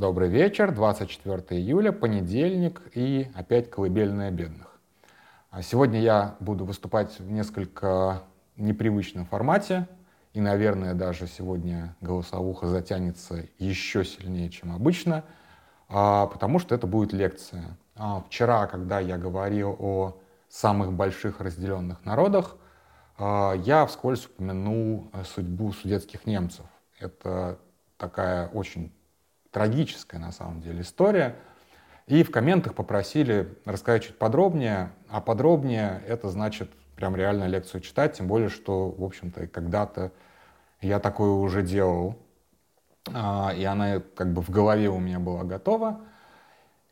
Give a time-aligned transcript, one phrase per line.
[0.00, 4.80] Добрый вечер, 24 июля, понедельник и опять колыбельная бедных.
[5.50, 8.22] А сегодня я буду выступать в несколько
[8.56, 9.86] непривычном формате,
[10.32, 15.22] и, наверное, даже сегодня голосовуха затянется еще сильнее, чем обычно,
[15.90, 17.76] а, потому что это будет лекция.
[17.94, 22.56] А, вчера, когда я говорил о самых больших разделенных народах,
[23.18, 26.64] я вскользь упомянул судьбу судетских немцев.
[26.98, 27.58] Это
[27.98, 28.94] такая очень
[29.50, 31.36] трагическая на самом деле история.
[32.06, 38.14] И в комментах попросили рассказать чуть подробнее, а подробнее это значит прям реально лекцию читать,
[38.14, 40.12] тем более, что, в общем-то, когда-то
[40.80, 42.18] я такое уже делал,
[43.12, 46.00] а, и она как бы в голове у меня была готова.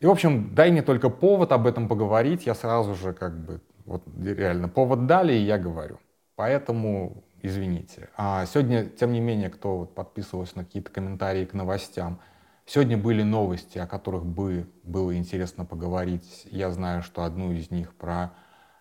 [0.00, 3.60] И, в общем, дай мне только повод об этом поговорить, я сразу же как бы,
[3.84, 5.98] вот реально, повод дали, и я говорю.
[6.36, 8.08] Поэтому извините.
[8.16, 12.20] А сегодня, тем не менее, кто вот подписывался на какие-то комментарии к новостям,
[12.68, 16.46] сегодня были новости, о которых бы было интересно поговорить.
[16.50, 18.32] Я знаю, что одну из них про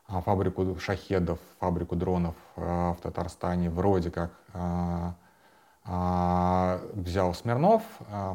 [0.06, 5.16] а, фабрику шахедов, фабрику дронов а, в Татарстане вроде как а,
[6.94, 7.82] взял Смирнов.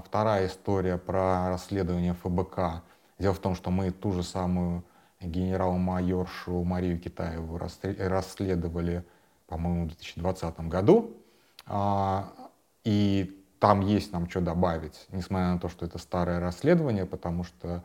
[0.07, 2.83] Вторая история про расследование ФБК.
[3.19, 4.83] Дело в том, что мы ту же самую
[5.21, 9.05] генерал-майоршу Марию Китаеву расследовали
[9.53, 11.15] по-моему, в 2020 году.
[11.67, 12.33] А,
[12.85, 17.85] и там есть нам что добавить, несмотря на то, что это старое расследование, потому что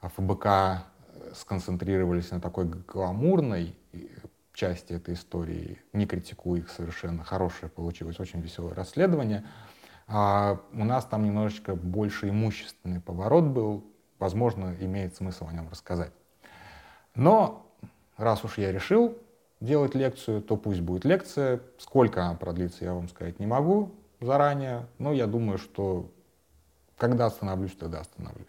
[0.00, 0.86] ФБК
[1.34, 3.76] сконцентрировались на такой гламурной
[4.54, 9.44] части этой истории, не критикую их совершенно, хорошее получилось, очень веселое расследование.
[10.06, 13.84] А у нас там немножечко больше имущественный поворот был,
[14.18, 16.12] возможно, имеет смысл о нем рассказать.
[17.14, 17.70] Но
[18.16, 19.18] раз уж я решил,
[19.60, 21.60] делать лекцию, то пусть будет лекция.
[21.76, 26.10] Сколько она продлится, я вам сказать не могу заранее, но я думаю, что
[26.96, 28.46] когда остановлюсь, тогда остановлюсь.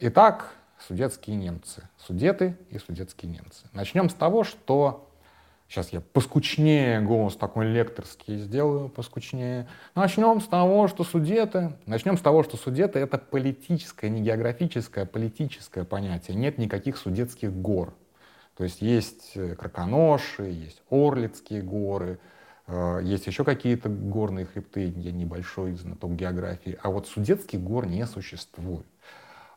[0.00, 0.52] Итак,
[0.86, 1.88] судетские немцы.
[1.98, 3.66] Судеты и судетские немцы.
[3.72, 5.08] Начнем с того, что...
[5.66, 9.66] Сейчас я поскучнее голос такой лекторский сделаю, поскучнее.
[9.94, 11.72] Начнем с того, что судеты...
[11.86, 16.36] Начнем с того, что судеты— это политическое, не географическое, а политическое понятие.
[16.36, 17.94] Нет никаких судетских гор.
[18.56, 22.20] То есть есть э, Краконоши, есть Орлицкие горы,
[23.02, 28.86] есть еще какие-то горные хребты, я небольшой знаток географии, а вот Судетских гор не существует.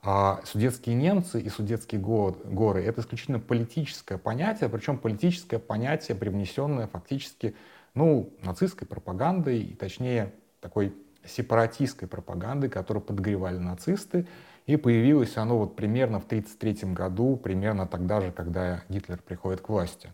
[0.03, 7.56] А судетские немцы и судетские горы— это исключительно политическое понятие, причем политическое понятие, привнесенное фактически
[7.94, 10.94] ну, нацистской пропагандой, и точнее такой
[11.25, 14.28] сепаратистской пропагандой, которую подогревали нацисты,
[14.66, 19.69] и появилось оно вот примерно в 1933 году, примерно тогда же, когда Гитлер приходит к
[19.69, 20.12] власти.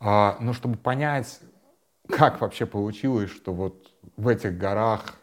[0.00, 1.40] А, но чтобы понять,
[2.08, 5.14] как вообще получилось, что вот в этих горах,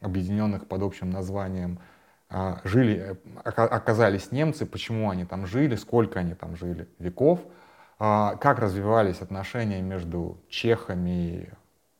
[0.00, 1.80] объединенных под общим названием,
[2.28, 7.40] а, жили, оказались немцы, почему они там жили, сколько они там жили веков,
[7.98, 11.52] а, как развивались отношения между чехами,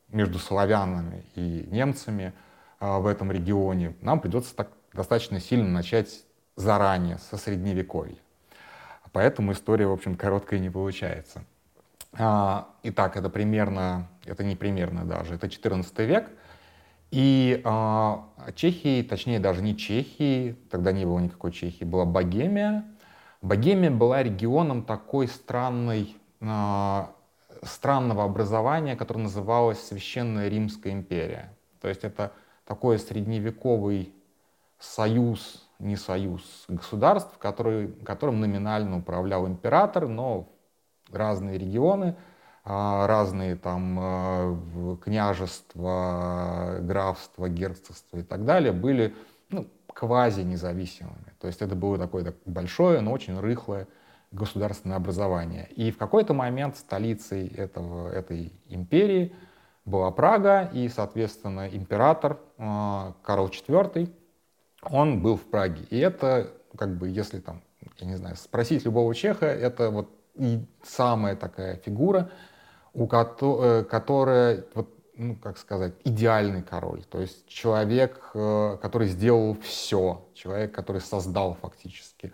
[0.07, 2.33] между славянами и немцами
[2.79, 6.25] в этом регионе, нам придется так достаточно сильно начать
[6.55, 8.17] заранее, со средневековья.
[9.11, 11.43] Поэтому история, в общем, короткая не получается.
[12.17, 16.29] А, итак, это примерно, это не примерно даже, это 14 век.
[17.11, 22.85] И а, Чехии, точнее даже не Чехии, тогда не было никакой Чехии, была Богемия.
[23.41, 27.11] Богемия была регионом такой странной, а,
[27.63, 31.53] странного образования, которое называлось Священная Римская империя.
[31.81, 32.31] То есть это
[32.65, 34.13] такой средневековый
[34.79, 40.49] союз, не союз государств, который, которым номинально управлял император, но
[41.13, 42.15] разные регионы,
[42.63, 49.15] а, разные там а, княжества, графства, герцогства и так далее были
[49.49, 51.33] ну, квази-независимыми.
[51.39, 53.87] То есть это было такое так, большое, но очень рыхлое
[54.31, 55.67] государственное образование.
[55.75, 59.33] И в какой-то момент столицей этого, этой империи
[59.85, 64.09] была Прага, и, соответственно, император а, Карл IV
[64.83, 65.85] он был в Праге.
[65.89, 67.61] И это, как бы, если там,
[67.97, 72.31] я не знаю, спросить любого чеха, это вот и самая такая фигура,
[72.93, 77.03] у ко- э, которая, вот, ну, как сказать, идеальный король.
[77.03, 82.33] То есть человек, э, который сделал все, человек, который создал фактически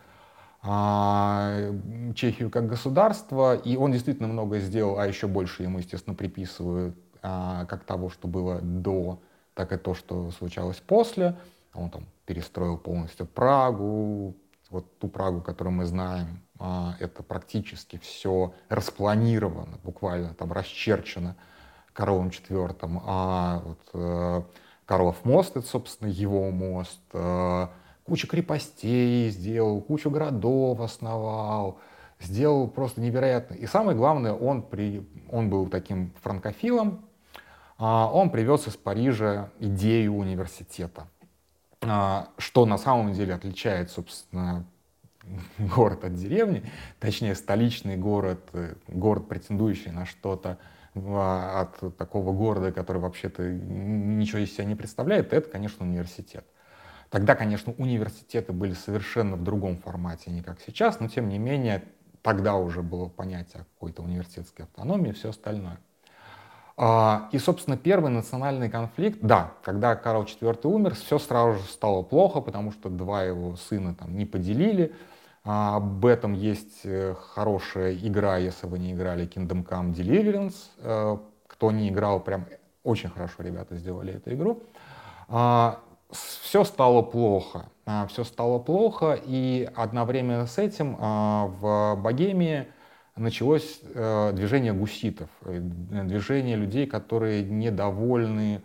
[0.62, 1.72] а,
[2.16, 7.66] Чехию как государство, и он действительно многое сделал, а еще больше ему, естественно, приписывают а,
[7.66, 9.22] как того, что было до,
[9.54, 11.38] так и то, что случалось после.
[11.74, 14.36] Он там перестроил полностью Прагу,
[14.70, 21.36] вот ту Прагу, которую мы знаем, а, это практически все распланировано, буквально там расчерчено
[21.94, 23.02] Карлом IV.
[23.06, 24.42] А вот э,
[24.86, 27.02] Карлов мост, это, собственно, его мост.
[27.14, 27.68] Э,
[28.06, 31.80] куча крепостей сделал, кучу городов основал,
[32.20, 33.56] сделал просто невероятно.
[33.56, 37.06] И самое главное, он, при, он был таким франкофилом,
[37.78, 41.08] а, он привез из Парижа идею университета,
[41.82, 44.66] что на самом деле отличает, собственно,
[45.60, 46.64] город от деревни,
[47.00, 50.58] точнее столичный город, э, город, претендующий на что-то
[50.96, 56.44] от такого города, который вообще-то ничего из себя не представляет, это, конечно, университет.
[57.10, 61.84] Тогда, конечно, университеты были совершенно в другом формате, не как сейчас, но тем не менее
[62.22, 65.80] тогда уже было понятие какой-то университетской автономии и все остальное.
[66.80, 72.04] А, и, собственно, первый национальный конфликт, да, когда Карл IV умер, все сразу же стало
[72.04, 74.94] плохо, потому что два его сына там не поделили,
[75.44, 80.56] а, об этом есть э, хорошая игра, если вы не играли Kingdom Come Deliverance.
[80.80, 82.46] Э, кто не играл, прям
[82.84, 84.62] очень хорошо ребята сделали эту игру.
[85.30, 85.80] А,
[86.12, 87.66] все стало плохо.
[88.10, 92.68] Все стало плохо, и одновременно с этим в Богемии
[93.18, 98.62] началось э, движение гуситов, движение людей, которые недовольны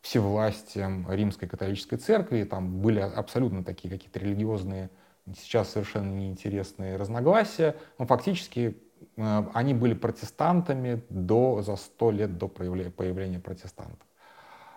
[0.00, 2.44] всевластием римской католической церкви.
[2.44, 4.90] Там были абсолютно такие какие-то религиозные
[5.38, 8.76] сейчас совершенно неинтересные разногласия, но фактически
[9.16, 14.06] э, они были протестантами до, за сто лет до появления протестантов.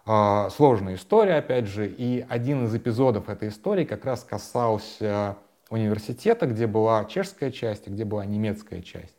[0.07, 5.37] А, сложная история, опять же, и один из эпизодов этой истории как раз касался
[5.69, 9.15] университета, где была чешская часть где была немецкая часть.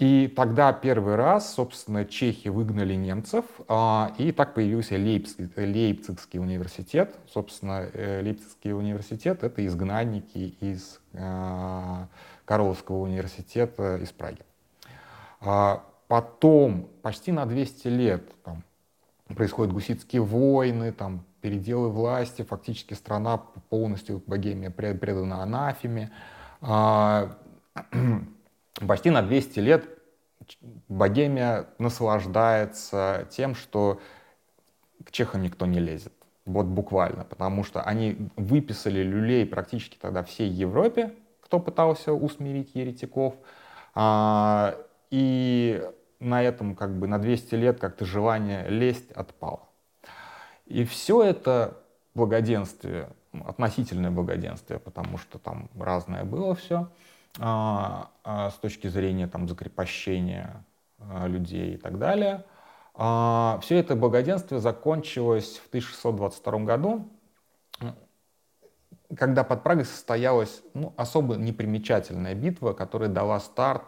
[0.00, 7.14] И тогда первый раз, собственно, чехи выгнали немцев, а, и так появился Лейпциг, Лейпцигский университет.
[7.28, 12.08] Собственно, э, Лейпцигский университет— это изгнанники из а,
[12.46, 14.40] Карловского университета из Праги.
[15.42, 18.64] А, потом, почти на 200 лет, там,
[19.36, 23.38] происходят гуситские войны, там, переделы власти, фактически страна
[23.68, 26.10] полностью, Богемия предана анафеме
[28.86, 29.88] почти на 200 лет
[30.88, 34.00] Богемия наслаждается тем, что
[35.04, 36.12] к чехам никто не лезет.
[36.46, 43.34] Вот буквально, потому что они выписали люлей практически тогда всей Европе, кто пытался усмирить еретиков.
[43.94, 44.76] А,
[45.10, 45.82] и
[46.18, 49.69] на этом как бы на 200 лет как-то желание лезть отпало.
[50.70, 51.76] И все это
[52.14, 53.10] благоденствие,
[53.44, 56.88] относительное благоденствие, потому что там разное было все,
[57.40, 60.64] а, а, с точки зрения там, закрепощения
[61.00, 62.44] а, людей и так далее.
[62.94, 67.08] Все это благоденствие закончилось в 1622 году,
[69.16, 73.84] когда под Прагой состоялась ну, особо непримечательная битва, которая дала старт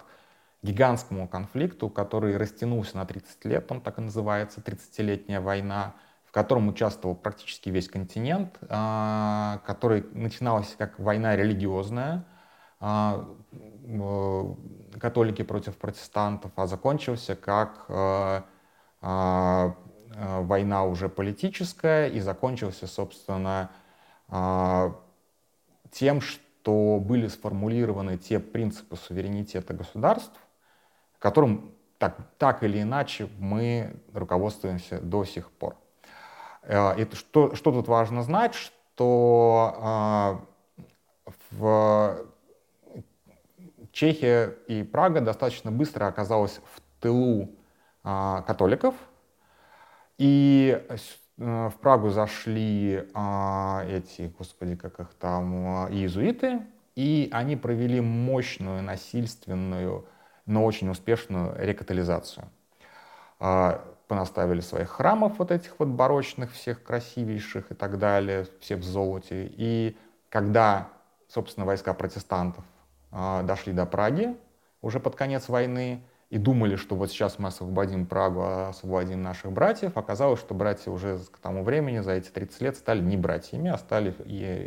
[0.63, 5.95] гигантскому конфликту, который растянулся на 30 лет, он так и называется, 30-летняя война,
[6.33, 12.25] в котором участвовал практически весь континент, который начиналась как война религиозная,
[12.81, 13.29] а,
[14.99, 18.43] католики против протестантов, а закончился как э,
[19.03, 19.77] а,
[20.17, 23.71] э, война уже политическая и закончился, собственно,
[24.29, 24.99] а,
[25.91, 30.41] тем, что были сформулированы те принципы суверенитета государств,
[31.19, 35.77] которым так, так или иначе мы руководствуемся до сих пор.
[36.63, 40.41] Э, и что, что тут важно знать, что
[41.51, 42.27] в
[43.93, 47.51] Чехия и Прага достаточно быстро оказалась в тылу
[48.03, 48.95] а, католиков,
[50.19, 50.97] и э,
[51.37, 56.63] в Прагу зашли а, эти, господи, как их там, иезуиты,
[56.95, 60.07] и они провели мощную, насильственную,
[60.47, 62.47] но очень успешную рекатализацию.
[64.13, 69.51] Понаставили своих храмов вот этих вот барочных, всех красивейших и так далее, все в золоте.
[69.57, 69.97] И
[70.29, 70.89] когда,
[71.29, 72.63] собственно, войска протестантов
[73.11, 74.37] а, дошли до Праги
[74.83, 79.51] уже под конец войны и думали, что вот сейчас мы освободим Прагу, а освободим наших
[79.51, 79.97] братьев.
[79.97, 83.79] Оказалось, что братья уже к тому времени, за эти 30 лет, стали не братьями, а
[83.79, 84.11] стали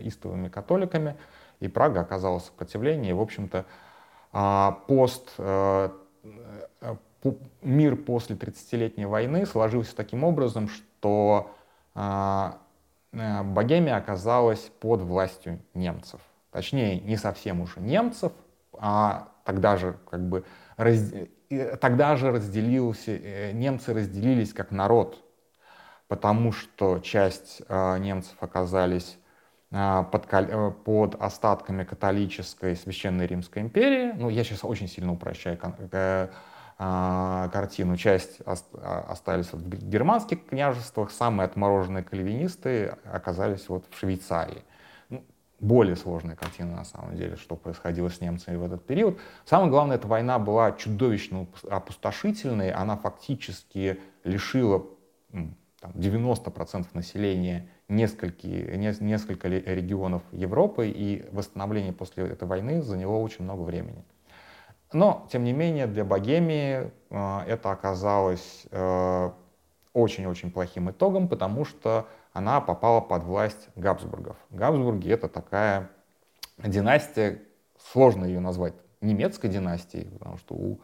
[0.08, 1.18] истовыми католиками.
[1.60, 3.12] И Прага оказала сопротивление.
[3.12, 3.66] И, в общем-то,
[4.34, 5.90] а, пост, э,
[6.82, 6.96] э,
[7.62, 11.52] мир после 30-летней войны сложился таким образом, что
[11.94, 12.60] а,
[13.14, 16.22] э, Богемия оказалась под властью немцев
[16.56, 18.32] точнее, не совсем уже немцев,
[18.72, 20.46] а тогда же как бы
[20.78, 21.12] раз,
[21.82, 25.22] тогда же разделился, э, немцы разделились как народ,
[26.08, 29.18] потому что часть э, немцев оказались
[29.70, 30.28] под,
[30.86, 34.14] под остатками католической Священной Римской империи.
[34.16, 35.58] Ну, я сейчас очень сильно упрощаю
[36.78, 37.96] картину.
[37.96, 44.62] Часть а, остались в германских княжествах, самые отмороженные кальвинисты оказались вот в Швейцарии.
[45.10, 45.24] Ну,
[45.60, 49.18] более сложная картина на самом деле, что происходило с немцами в этот период.
[49.46, 54.86] Самое главное, эта война была чудовищно опустошительной, она фактически лишила
[55.32, 63.62] там, 90% населения несколько, несколько регионов Европы, и восстановление после этой войны заняло очень много
[63.62, 64.04] времени.
[64.94, 69.32] Но, тем не менее, для Богемии э, это оказалось э,
[69.94, 74.38] очень-очень плохим итогом, потому что она попала под власть Габсбургов.
[74.52, 75.90] Габсбурги— это такая
[76.58, 77.42] династия,
[77.92, 80.82] сложно ее назвать немецкой династией, потому что у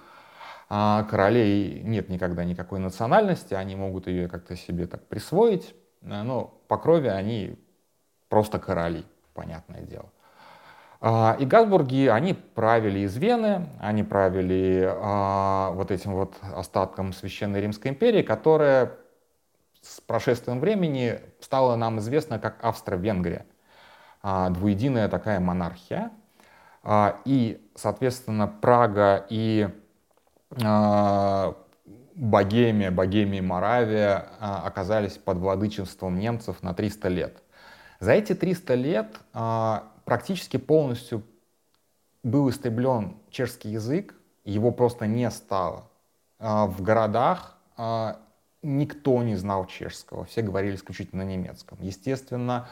[0.70, 6.78] а, королей нет никогда никакой национальности, они могут ее как-то себе так присвоить, но по
[6.78, 7.60] крови они
[8.30, 9.04] просто короли,
[9.34, 10.10] понятное дело.
[11.04, 17.60] А, и Габсбурги, они правили из Вены, они правили а, вот этим вот остатком Священной
[17.60, 18.92] Римской империи, которая
[19.82, 23.48] с прошествием времени стала нам известна как Австро-Венгрия.
[24.22, 26.12] А, двуединая такая монархия.
[27.26, 29.70] И, соответственно, Прага и
[32.16, 37.44] Богемия, Богемия и Моравия оказались под владычеством немцев на 300 лет.
[38.00, 39.16] За эти 300 лет
[40.12, 41.24] практически полностью
[42.22, 44.14] был истреблен чешский язык,
[44.44, 45.90] его просто не стало.
[46.38, 48.20] А, в городах а,
[48.62, 51.78] никто не знал чешского, все говорили исключительно на немецком.
[51.80, 52.68] Естественно,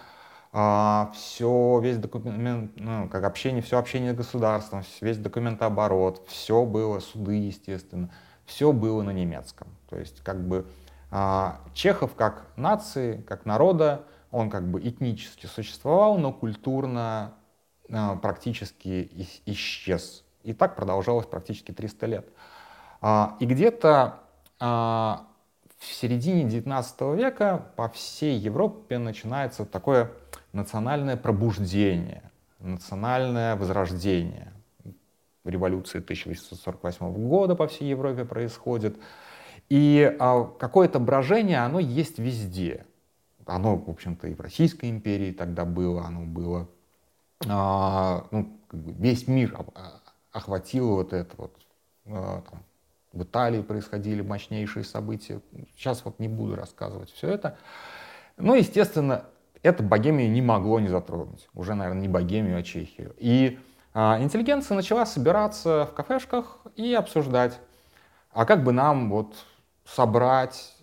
[0.52, 7.00] а, все, весь документ, ну, как общение, все общение с государством, весь документооборот, все было,
[7.00, 8.12] суды, естественно,
[8.44, 9.70] все было на немецком.
[9.90, 10.66] То есть, как бы,
[11.74, 17.34] Чехов как нации, как народа, он как бы этнически существовал, но культурно
[17.88, 19.10] э, практически
[19.46, 20.24] исчез.
[20.44, 22.30] И так продолжалось практически 300 лет.
[23.02, 24.20] А, и где-то
[24.60, 25.28] а,
[25.78, 30.12] в середине 19 века по всей Европе начинается такое
[30.54, 32.24] национальное пробуждение,
[32.60, 34.54] национальное возрождение.
[35.46, 38.98] Революция 1848 года по всей Европе происходит.
[39.70, 42.86] И а, какое-то брожение, оно есть везде.
[43.50, 46.70] Оно, в общем-то, и в Российской империи тогда было, оно было,
[47.48, 49.58] а, ну, весь мир
[50.32, 51.56] охватило вот это вот.
[52.06, 52.64] А, там,
[53.12, 55.42] в Италии происходили мощнейшие события.
[55.76, 57.58] Сейчас вот не буду рассказывать все это.
[58.38, 59.26] Но, естественно,
[59.64, 61.50] это Богемию не могло не затронуть.
[61.54, 63.16] Уже, наверное, не Богемию, а Чехию.
[63.18, 63.60] И
[63.94, 67.60] а, интеллигенция начала собираться в кафешках и обсуждать,
[68.32, 69.34] а как бы нам вот
[69.86, 70.76] собрать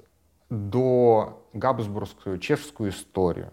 [0.50, 3.53] до габсбургскую чешскую историю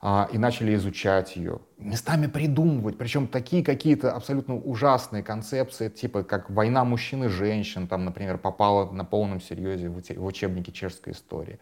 [0.00, 6.48] а, и начали изучать ее, местами придумывать, причем такие какие-то абсолютно ужасные концепции, типа как
[6.50, 11.58] война мужчин и женщин, там, например, попала на полном серьезе в учебники чешской истории,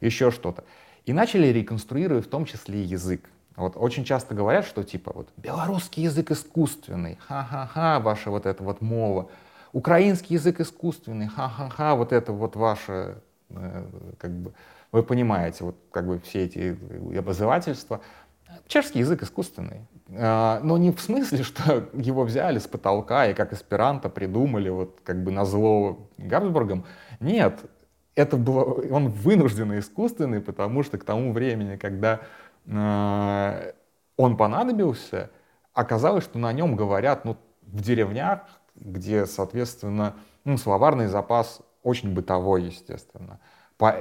[0.00, 0.64] еще что-то.
[1.04, 3.30] И начали реконструировать в том числе и язык.
[3.54, 8.82] Вот очень часто говорят, что типа вот белорусский язык искусственный, ха-ха-ха, ваша вот эта вот
[8.82, 9.30] мова,
[9.72, 13.22] украинский язык искусственный, ха-ха-ха, вот это вот ваше
[14.18, 14.52] как бы,
[14.92, 16.78] вы понимаете, вот как бы все эти
[17.16, 18.00] обозывательства.
[18.68, 23.52] Чешский язык искусственный, э, но не в смысле, что его взяли с потолка и как
[23.52, 26.84] эсперанто придумали вот как бы на зло Габсбургам.
[27.20, 27.60] Нет,
[28.14, 32.20] это было, он вынужденно искусственный, потому что к тому времени, когда
[32.66, 33.72] э,
[34.16, 35.30] он понадобился,
[35.74, 38.40] оказалось, что на нем говорят ну, в деревнях,
[38.74, 43.38] где, соответственно, ну, словарный запас очень бытовой, естественно.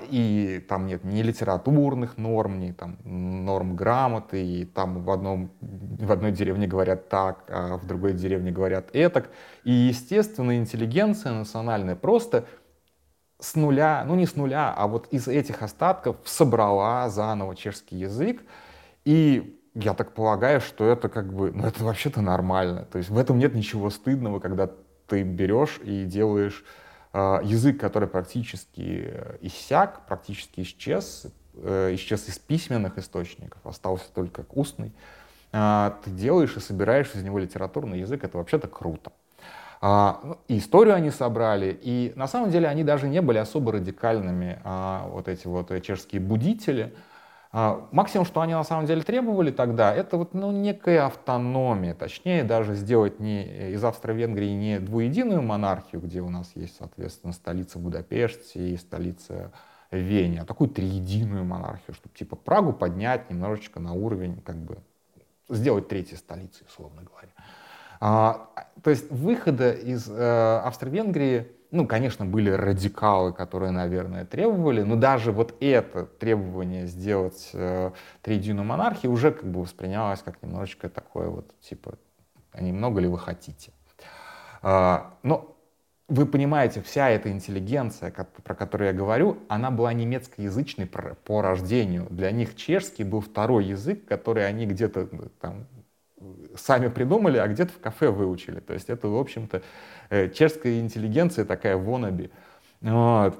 [0.10, 6.12] И там нет ни литературных норм, ни там норм грамоты, и там в, одном, в
[6.12, 9.30] одной деревне говорят так, а в другой деревне говорят этак.
[9.66, 12.46] И, естественно, интеллигенция национальная просто
[13.40, 18.42] с нуля, ну не с нуля, а вот из этих остатков собрала заново чешский язык.
[19.04, 22.88] И я так полагаю, что это как бы, ну это вообще-то нормально.
[22.92, 24.72] То есть в этом нет ничего стыдного, когда
[25.08, 26.64] ты берешь и делаешь
[27.44, 34.58] язык, который практически э, иссяк, практически исчез, э, исчез из письменных источников, остался только как
[34.58, 34.92] устный,
[35.54, 39.14] а, ты делаешь и собираешь из него литературный язык, это вообще-то круто.
[39.80, 43.72] А, ну, и историю они собрали, и на самом деле они даже не были особо
[43.72, 44.60] радикальными,
[45.10, 46.94] вот эти вот чешские будители,
[47.58, 52.44] а, максимум, что они на самом деле требовали тогда, это вот ну, некая автономия, точнее
[52.44, 58.58] даже сделать не из Австро-Венгрии не двуединую монархию, где у нас есть, соответственно, столица Будапешт
[58.58, 59.54] и столица
[59.90, 64.80] Вене, а такую триединую монархию, чтобы типа Прагу поднять немножечко на уровень, как бы
[65.48, 67.30] сделать третьей столицей, условно говоря.
[68.02, 68.50] А,
[68.84, 75.32] то есть выхода из э, Австро-Венгрии, ну, конечно, были радикалы, которые, наверное, требовали, но даже
[75.32, 77.92] вот это требование сделать э,
[78.22, 81.98] триединую монархию уже как бы воспринималось как немножечко такое вот, типа,
[82.52, 83.72] а немного ли вы хотите?
[84.62, 85.56] А, но
[86.08, 92.08] вы понимаете, вся эта интеллигенция, про которую я говорю, она была немецкоязычной по рождению.
[92.12, 95.66] Для них чешский был второй язык, который они где-то ну, там
[96.58, 98.60] сами придумали, а где-то в кафе выучили.
[98.60, 99.62] То есть это, в общем-то,
[100.10, 102.32] э, чешская интеллигенция такая вонаби.
[102.82, 103.38] Вот.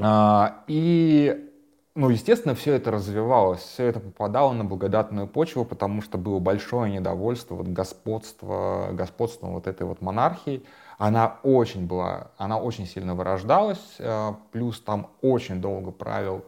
[0.00, 1.50] А, и,
[1.94, 6.92] ну, естественно, все это развивалось, все это попадало на благодатную почву, потому что было большое
[6.92, 10.62] недовольство вот, господства, господством вот этой вот монархии
[10.98, 16.44] она очень была, она очень сильно вырождалась, э, плюс там очень долго правил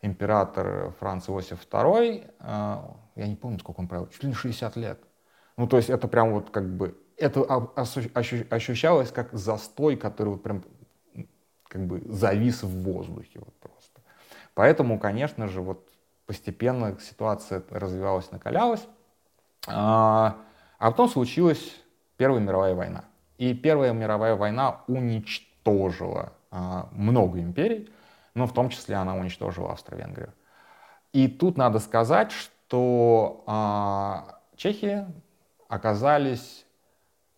[0.00, 2.78] император Франц Иосиф II, э,
[3.14, 5.00] я не помню, сколько он правил, чуть ли не 60 лет.
[5.56, 10.64] Ну, то есть это прям вот как бы, это ощущалось как застой, который вот прям
[11.68, 14.00] как бы завис в воздухе вот просто.
[14.54, 15.88] Поэтому, конечно же, вот
[16.26, 18.86] постепенно ситуация развивалась, накалялась.
[19.66, 20.36] А,
[20.78, 21.76] а потом случилась
[22.16, 23.04] Первая мировая война.
[23.38, 27.90] И Первая мировая война уничтожила а, много империй,
[28.34, 30.32] но в том числе она уничтожила Австро-Венгрию.
[31.12, 35.06] И тут надо сказать, что а, чехи
[35.72, 36.66] оказались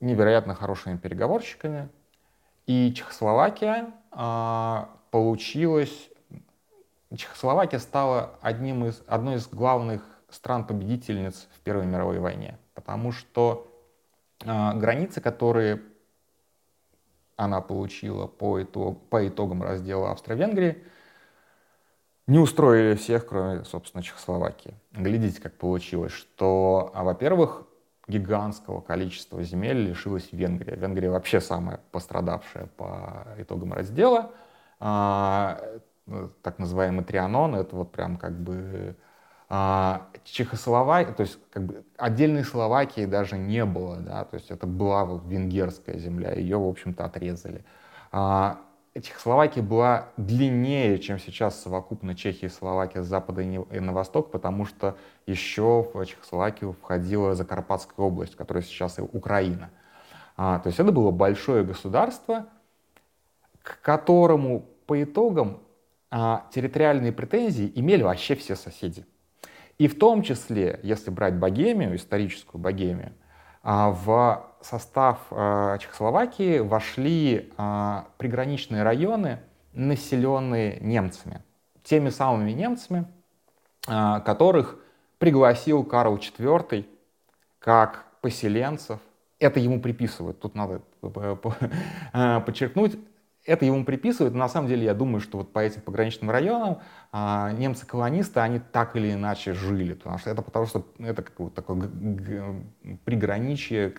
[0.00, 1.88] невероятно хорошими переговорщиками,
[2.66, 6.10] и Чехословакия а, получилась,
[7.16, 13.72] Чехословакия стала одним из, одной из главных стран-победительниц в Первой мировой войне, потому что
[14.44, 15.80] а, границы, которые
[17.36, 20.82] она получила по, итог, по итогам раздела Австро-Венгрии,
[22.26, 24.74] не устроили всех, кроме, собственно, Чехословакии.
[24.90, 27.68] Глядите, как получилось, что, а, во-первых,
[28.06, 30.76] гигантского количества земель лишилась Венгрия.
[30.76, 34.32] Венгрия вообще самая пострадавшая по итогам раздела.
[34.80, 35.60] А,
[36.42, 38.96] так называемый Трианон, это вот прям как бы
[39.48, 44.66] а, Чехословакия, то есть как бы отдельной Словакии даже не было, да, то есть это
[44.66, 47.64] была вот венгерская земля, ее, в общем-то, отрезали.
[49.02, 54.66] Чехословакия была длиннее, чем сейчас совокупно Чехия и Словакия с запада и на восток, потому
[54.66, 59.70] что еще в Чехословакию входила Закарпатская область, которая сейчас и Украина.
[60.36, 62.46] А, то есть это было большое государство,
[63.62, 65.60] к которому по итогам
[66.10, 69.04] а, территориальные претензии имели вообще все соседи.
[69.78, 73.12] И в том числе, если брать Богемию, историческую Богемию,
[73.62, 79.40] а, в состав а, Чехословакии вошли а, приграничные районы,
[79.72, 81.42] населенные немцами.
[81.82, 83.04] Теми самыми немцами,
[83.84, 84.78] которых
[85.18, 86.86] пригласил Карл IV
[87.58, 89.00] как поселенцев.
[89.38, 90.80] Это ему приписывают, тут надо
[92.46, 92.96] подчеркнуть,
[93.44, 94.34] это ему приписывают.
[94.34, 96.80] На самом деле, я думаю, что вот по этим пограничным районам
[97.12, 99.94] а, немцы-колонисты, они так или иначе жили.
[99.94, 101.90] Потому что это потому что это как вот такое
[103.04, 103.94] приграничие,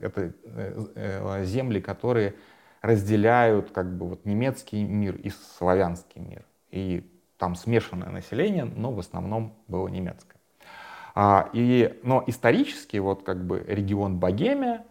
[0.00, 2.34] это э, э, земли, которые
[2.82, 6.44] разделяют как бы вот немецкий мир и славянский мир.
[6.70, 10.40] И там смешанное население, но в основном было немецкое.
[11.14, 14.84] А, и, но исторически вот как бы регион Богемия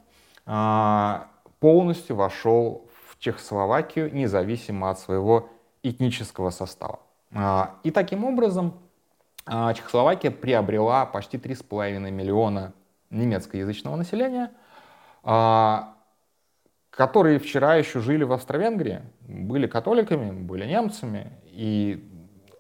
[0.46, 1.28] а,
[1.60, 2.90] полностью вошел
[3.22, 5.50] Чехословакию независимо от своего
[5.84, 7.02] этнического состава.
[7.32, 8.74] А, и таким образом
[9.46, 12.74] а, Чехословакия приобрела почти 3,5 миллиона
[13.12, 14.50] немецкоязычного населения,
[15.24, 15.94] а,
[16.90, 22.04] которые вчера еще жили в Австро-Венгрии, были католиками, были немцами, и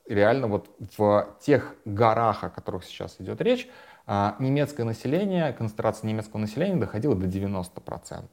[0.05, 3.67] реально вот в тех горах, о которых сейчас идет речь,
[4.07, 8.25] немецкое население, концентрация немецкого населения доходила до 90%.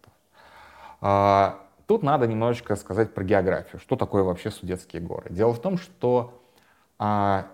[1.88, 3.80] Тут надо немножечко сказать про географию.
[3.80, 5.30] Что такое вообще Судетские горы?
[5.30, 6.38] Дело в том, что
[6.98, 7.46] а,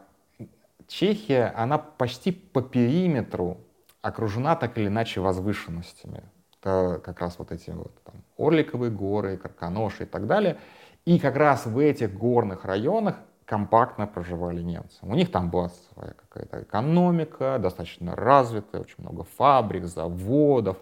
[0.88, 3.58] Чехия, она почти по периметру
[4.02, 6.24] окружена так или иначе возвышенностями.
[6.60, 10.58] Это как раз вот эти вот там, Орликовые горы, Карканоши и так далее.
[11.04, 14.98] И как раз в этих горных районах компактно проживали немцы.
[15.02, 20.78] У них там была своя какая-то экономика, достаточно развитая, очень много фабрик, заводов,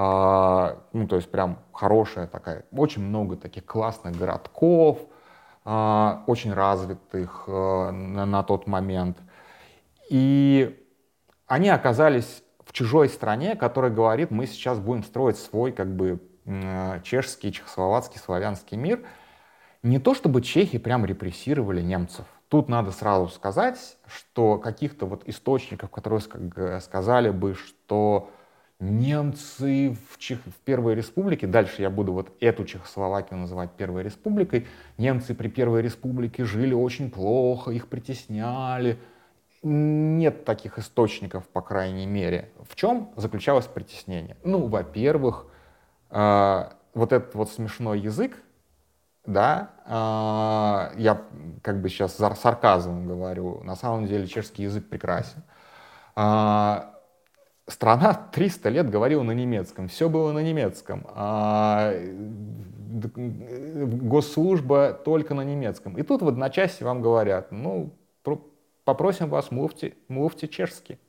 [0.00, 5.00] а, ну, то есть прям хорошая такая, очень много таких классных городков,
[5.64, 9.18] а, очень развитых а, на, на тот момент.
[10.08, 10.86] И
[11.48, 16.22] они оказались в чужой стране, которая говорит, мы сейчас будем строить свой как бы
[17.02, 19.04] чешский, чехословацкий, славянский мир.
[19.82, 22.24] Не то чтобы чехи прям репрессировали немцев.
[22.48, 26.20] Тут надо сразу сказать, что каких-то вот источников, которые
[26.80, 28.30] сказали бы, что
[28.80, 30.38] немцы в, Чех...
[30.44, 34.66] в Первой Республике, дальше я буду вот эту Чехословакию называть Первой Республикой,
[34.98, 38.98] немцы при Первой Республике жили очень плохо, их притесняли.
[39.64, 42.52] Нет таких источников, по крайней мере.
[42.68, 44.36] В чем заключалось притеснение?
[44.44, 45.46] Ну, во-первых,
[46.10, 46.64] э,
[46.94, 48.40] вот этот вот смешной язык,
[49.26, 51.22] да, э, я
[51.62, 55.42] как бы сейчас сарказмом говорю, на самом деле чешский язык прекрасен.
[56.14, 56.82] Э,
[57.68, 61.06] страна 300 лет говорила на немецком, все было на немецком.
[61.10, 61.92] А
[63.46, 65.96] госслужба только на немецком.
[65.98, 67.92] И тут в одночасье вам говорят, ну,
[68.84, 70.98] попросим вас, млуфти, млуфти чешский.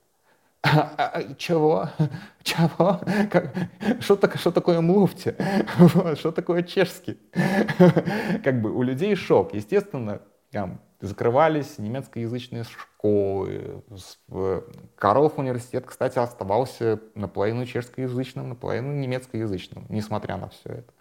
[0.61, 1.87] А, а, чего?
[2.43, 2.99] Чего?
[3.31, 3.53] Как,
[4.01, 5.33] что, так, что такое млуфти?
[6.15, 7.17] что такое чешский?
[8.43, 9.53] как бы у людей шок.
[9.53, 13.83] Естественно, там, закрывались немецкоязычные школы.
[14.95, 20.93] Карлов университет, кстати, оставался наполовину чешскоязычным, наполовину немецкоязычным, несмотря на все это.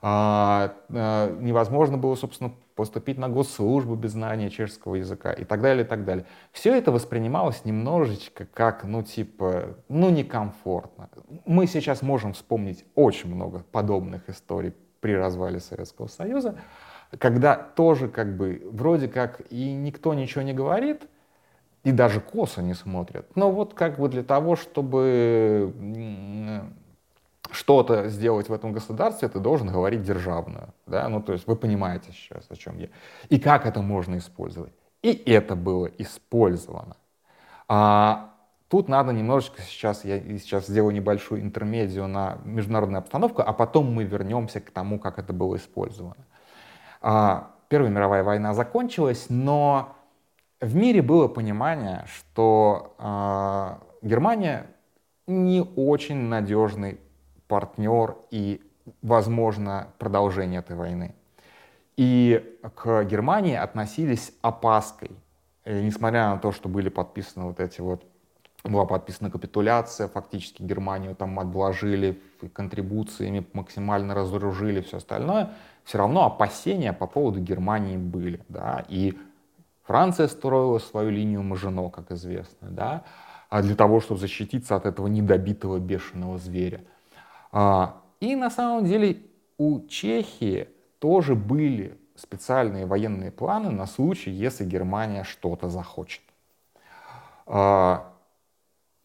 [0.00, 5.84] А, а, невозможно было, собственно, поступить на госслужбу без знания чешского языка и так далее,
[5.84, 6.24] и так далее.
[6.52, 11.10] Все это воспринималось немножечко как, ну, типа, ну, некомфортно.
[11.44, 16.56] Мы сейчас можем вспомнить очень много подобных историй при развале Советского Союза,
[17.18, 21.08] когда тоже как бы вроде как и никто ничего не говорит,
[21.84, 23.26] и даже косо не смотрят.
[23.34, 25.72] Но вот как бы для того, чтобы
[27.50, 30.74] что-то сделать в этом государстве, ты должен говорить державно.
[30.86, 31.08] Да?
[31.08, 32.88] Ну, то есть вы понимаете сейчас, о чем я.
[33.30, 34.72] И как это можно использовать.
[35.02, 36.96] И это было использовано.
[37.68, 38.34] А,
[38.68, 44.04] тут надо немножечко сейчас, я сейчас сделаю небольшую интермедию на международную обстановку, а потом мы
[44.04, 46.26] вернемся к тому, как это было использовано.
[47.00, 49.94] А, Первая мировая война закончилась, но
[50.60, 54.66] в мире было понимание, что а, Германия
[55.26, 56.98] не очень надежный
[57.46, 58.62] партнер и,
[59.02, 61.14] возможно, продолжение этой войны.
[61.98, 65.10] И к Германии относились опаской,
[65.66, 68.04] и несмотря на то, что были подписаны вот эти вот
[68.64, 72.20] была подписана капитуляция, фактически Германию там обложили
[72.52, 75.54] контрибуциями, максимально разоружили все остальное,
[75.88, 79.18] все равно опасения по поводу Германии были, да, и
[79.84, 83.04] Франция строила свою линию Мажино, как известно, да,
[83.48, 86.82] а для того, чтобы защититься от этого недобитого бешеного зверя.
[87.52, 89.22] А, и на самом деле
[89.56, 96.20] у Чехии тоже были специальные военные планы на случай, если Германия что-то захочет.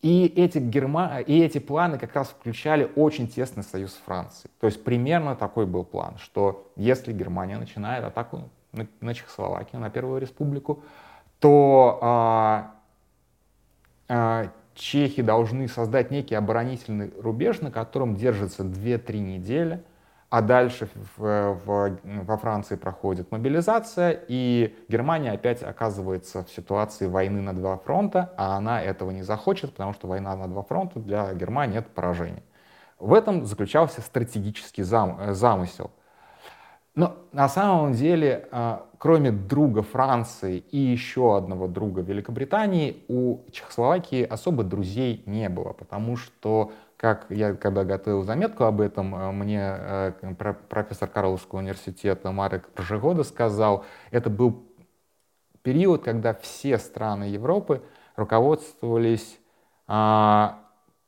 [0.03, 1.21] И эти, герма...
[1.21, 4.51] и эти планы как раз включали очень тесный союз с Францией.
[4.59, 9.89] То есть примерно такой был план, что если Германия начинает атаку на, на Чехословакию, на
[9.89, 10.83] Первую Республику,
[11.39, 12.75] то а,
[14.09, 19.81] а, чехи должны создать некий оборонительный рубеж, на котором держится 2-3 недели–
[20.33, 27.39] а дальше в, в, во Франции проходит мобилизация, и Германия опять оказывается в ситуации войны
[27.39, 31.31] на два фронта, а она этого не захочет, потому что война на два фронта для
[31.35, 32.41] Германии— это поражение.
[32.97, 35.91] В этом заключался стратегический зам, э, замысел.
[36.95, 44.23] Но на самом деле, э, кроме друга Франции и еще одного друга Великобритании, у Чехословакии
[44.23, 46.71] особо друзей не было, потому что
[47.03, 50.13] как я когда готовил заметку об этом, э, мне э,
[50.69, 54.63] профессор Карловского университета Марек Прожегода сказал, это был
[55.63, 57.83] период, когда все страны Европы
[58.15, 59.37] руководствовались,
[59.85, 60.59] а,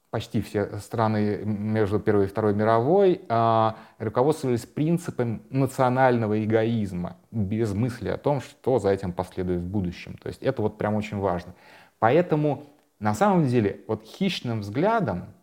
[0.10, 8.10] почти все страны между Первой и Второй мировой, а, руководствовались принципом национального эгоизма, без мысли
[8.10, 10.18] о том, что за этим последует в будущем.
[10.22, 11.56] То есть это вот прям очень важно.
[12.00, 12.66] Поэтому
[13.00, 15.35] на самом деле вот хищным взглядом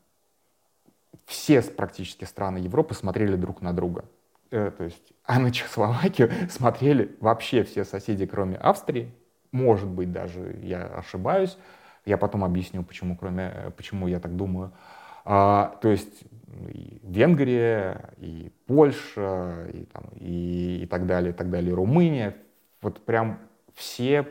[1.27, 4.05] все практически страны Европы смотрели друг на друга.
[4.51, 9.13] Э, то есть, а на Чехословакию смотрели вообще все соседи, кроме Австрии.
[9.51, 11.57] Может быть, даже я ошибаюсь.
[12.05, 14.73] Я потом объясню, почему, кроме, э, почему я так думаю.
[15.25, 16.25] А, то есть
[16.69, 22.37] и Венгрия, и Польша, и, там, и, и так далее, и так далее, и Румыния.
[22.81, 23.39] Вот прям
[23.75, 24.29] все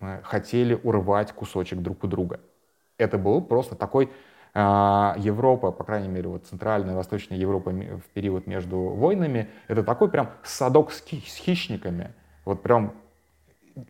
[0.00, 2.40] э, хотели урвать кусочек друг у друга.
[2.98, 4.10] Это был просто такой
[4.56, 10.08] Европа, по крайней мере, вот Центральная и Восточная Европа в период между войнами, это такой
[10.08, 12.12] прям садок с, хищниками.
[12.44, 12.92] Вот прям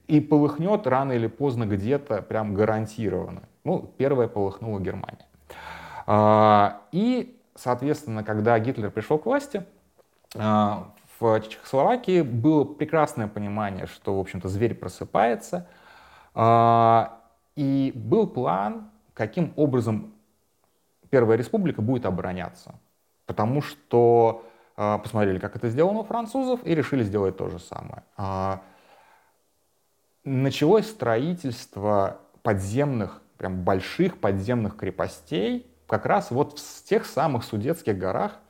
[0.07, 3.43] и полыхнет рано или поздно где-то прям гарантированно.
[3.65, 5.27] Ну, первая полыхнула Германия.
[6.07, 9.67] А, и, соответственно, когда Гитлер пришел к власти,
[10.35, 15.69] а, в Чехословакии было прекрасное понимание, что, в общем-то, зверь просыпается.
[17.55, 20.14] И был план, каким образом
[21.15, 22.75] Первая республика будет обороняться.
[23.27, 24.45] Потому что
[24.77, 28.03] э, посмотрели, как это сделано у французов, и решили сделать то же самое.
[28.19, 28.57] Э,
[30.25, 38.41] началось строительство подземных, прям больших подземных крепостей, как раз вот в тех самых Судетских горах,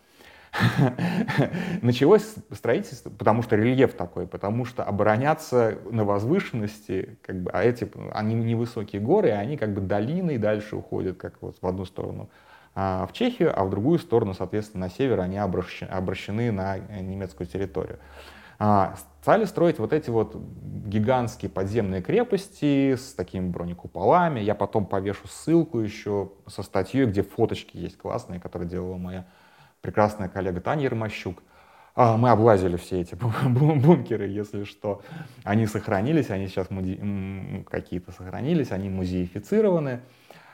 [1.83, 7.91] началось строительство, потому что рельеф такой, потому что обороняться на возвышенности, как бы, а эти,
[8.15, 12.31] они невысокие горы, они как бы долины и дальше уходят, как вот в одну сторону
[12.31, 17.99] а, в Чехию, а в другую сторону, соответственно, на север они обращены, на немецкую территорию.
[18.59, 24.41] А, стали строить вот эти вот гигантские подземные крепости с такими бронекуполами.
[24.41, 29.27] Я потом повешу ссылку еще со статьей, где фоточки есть классные, которые делала моя
[29.81, 31.43] прекрасная коллега Таня Ермощук.
[31.97, 35.03] А, мы облазили все эти бункеры, если что.
[35.43, 36.69] Они сохранились, они сейчас
[37.69, 40.01] какие-то сохранились, они музеифицированы.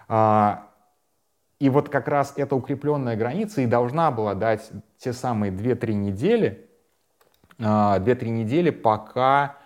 [0.09, 0.70] А,
[1.61, 6.69] и вот как раз эта укрепленная граница и должна была дать те самые 2-3 недели,
[7.59, 9.57] 2-3 а, недели, пока,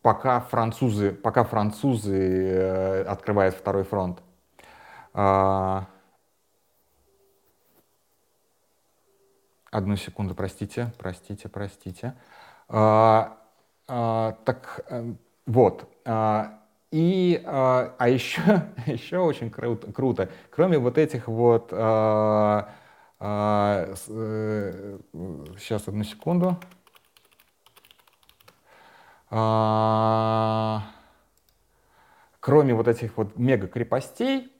[0.00, 4.22] пока французы, пока французы э, открывают второй фронт.
[9.70, 12.14] Одну секунду, простите, простите, простите.
[12.68, 13.36] А,
[13.88, 15.12] а, так э,
[15.44, 15.86] вот.
[16.92, 18.40] А, и, а, а еще,
[18.86, 21.70] еще очень круто, круто, кроме вот этих вот...
[21.72, 22.74] А,
[23.18, 24.98] а, с, а,
[25.58, 26.58] сейчас, одну секунду.
[29.30, 30.82] А,
[32.40, 34.52] кроме вот этих вот мега-крепостей,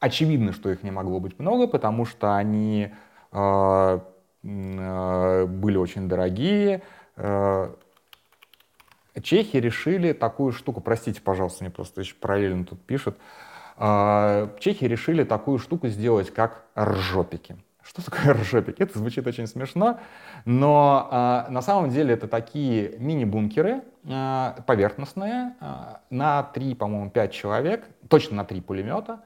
[0.00, 2.92] очевидно, что их не могло быть много, потому что они
[3.32, 4.02] а,
[4.42, 6.82] Э, были очень дорогие.
[7.16, 7.74] Э,
[9.22, 13.16] чехи решили такую штуку, простите, пожалуйста, мне просто еще параллельно тут пишут,
[13.76, 17.56] э, чехи решили такую штуку сделать, как ржопики.
[17.82, 18.82] Что такое ржопики?
[18.82, 19.98] Это звучит очень смешно,
[20.44, 25.74] но э, на самом деле это такие мини-бункеры э, поверхностные э,
[26.10, 29.20] на 3, по-моему, 5 человек, точно на 3 пулемета,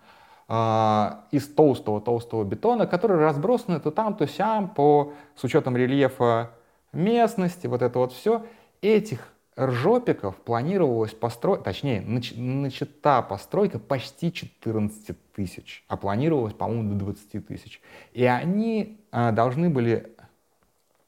[0.46, 6.50] а, из толстого-толстого бетона, которые разбросаны то там, то сям, по, с учетом рельефа
[6.92, 8.44] местности, вот это вот все.
[8.82, 17.06] Этих ржопиков планировалось построить, точнее, нач, начата постройка почти 14 тысяч, а планировалось, по-моему, до
[17.06, 17.80] 20 тысяч.
[18.12, 20.14] И они а, должны были,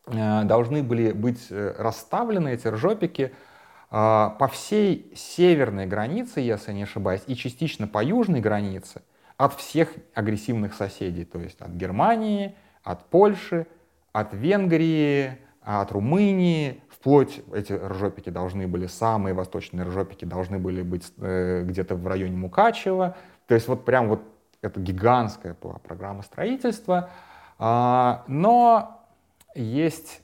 [0.06, 3.32] а, должны были быть э, расставлены, эти ржопики,
[3.90, 9.02] а, по всей северной границе, если не ошибаюсь, и частично по южной границе–
[9.36, 13.66] от всех агрессивных соседей, то есть от Германии, от Польши,
[14.12, 21.12] от Венгрии, от Румынии, вплоть эти ржопики должны были, самые восточные ржопики должны были быть
[21.18, 23.14] э, где-то в районе Мукачева.
[23.46, 24.22] То есть вот прям вот
[24.60, 27.10] это гигантская была программа строительства.
[27.60, 29.06] А, но
[29.54, 30.20] есть,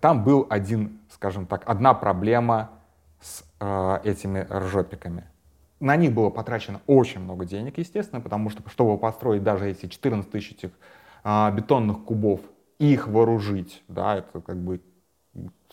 [0.00, 2.68] там был один, скажем так, одна проблема
[3.22, 5.24] с а, этими ржопиками.
[5.80, 10.30] На них было потрачено очень много денег, естественно, потому что, чтобы построить даже эти 14
[10.30, 10.72] тысяч этих
[11.24, 12.42] а, бетонных кубов
[12.78, 14.82] их вооружить, да, это как бы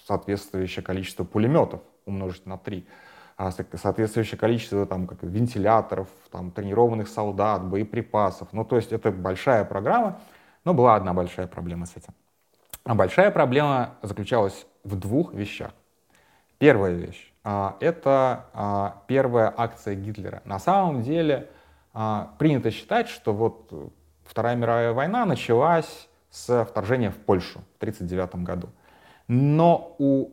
[0.06, 2.88] соответствующее количество пулеметов умножить на 3,
[3.36, 8.50] а соответствующее количество там, как, вентиляторов, там, тренированных солдат, боеприпасов.
[8.52, 10.20] Ну, то есть это большая программа,
[10.64, 12.14] но была одна большая проблема с этим.
[12.84, 15.72] А большая проблема заключалась в двух вещах.
[16.58, 20.42] Первая вещь а, это а, первая акция Гитлера.
[20.46, 21.50] На самом деле
[22.38, 23.72] принято считать, что вот
[24.24, 28.70] Вторая мировая война началась с вторжения в Польшу в 1939 году.
[29.28, 30.32] Но у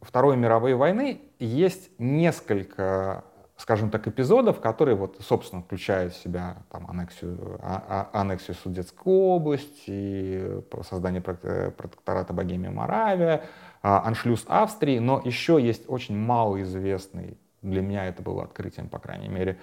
[0.00, 3.24] Второй мировой войны есть несколько,
[3.56, 9.12] скажем так, эпизодов, которые, вот, собственно, включают в себя там, аннексию, а, а, аннексию Судетской
[9.12, 13.44] области, создание протектората Богемия-Моравия,
[13.82, 19.28] а, аншлюз Австрии, но еще есть очень малоизвестный, для меня это было открытием, по крайней
[19.28, 19.58] мере,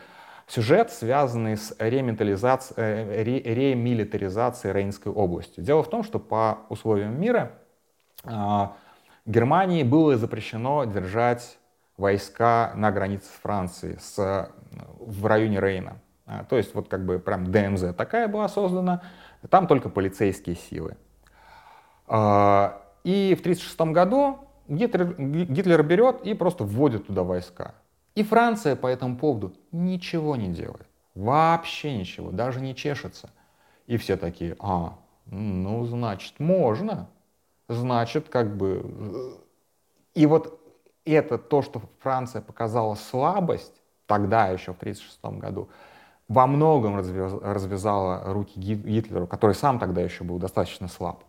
[0.47, 5.61] сюжет, связанный с ремилитаризацией, э, ремилитаризацией Рейнской области.
[5.61, 7.53] Дело в том, что по условиям мира
[9.25, 11.57] Германии было запрещено держать
[11.97, 14.49] войска на границе с Францией, с,
[14.99, 15.97] в районе Рейна.
[16.25, 19.01] А, то есть вот как бы прям ДМЗ такая была создана,
[19.49, 20.97] там только полицейские силы.
[22.07, 27.75] И в 1936 году Гитлер, Гитлер берет и просто вводит туда войска.
[28.15, 30.87] И Франция по этому поводу ничего не делает.
[31.15, 33.29] Вообще ничего, даже не чешется.
[33.87, 37.09] И все такие, а, ну, значит, можно.
[37.67, 38.81] Значит, как бы...
[38.83, 40.59] Э, и вот
[41.05, 45.69] это то, что Франция показала слабость, тогда еще в 1936 году,
[46.27, 51.23] во многом развязала руки Гитлеру, который сам тогда еще был достаточно слаб.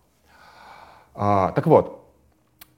[1.15, 2.05] А, так вот,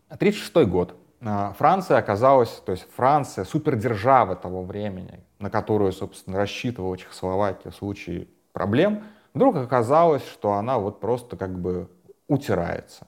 [0.09, 0.95] 1936 год.
[1.23, 7.77] А, Франция оказалась, то есть Франция, супердержава того времени, на которую, собственно, рассчитывала Чехословакия в
[7.77, 11.90] случае проблем, вдруг оказалось, что она вот просто как бы
[12.29, 13.07] утирается.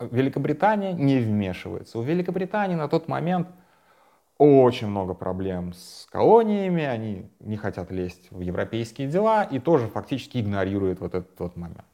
[0.00, 1.98] Великобритания не вмешивается.
[1.98, 3.48] У Великобритании на тот момент
[4.38, 10.38] очень много проблем с колониями, они не хотят лезть в европейские дела и тоже фактически
[10.38, 11.84] игнорируют вот этот вот момент.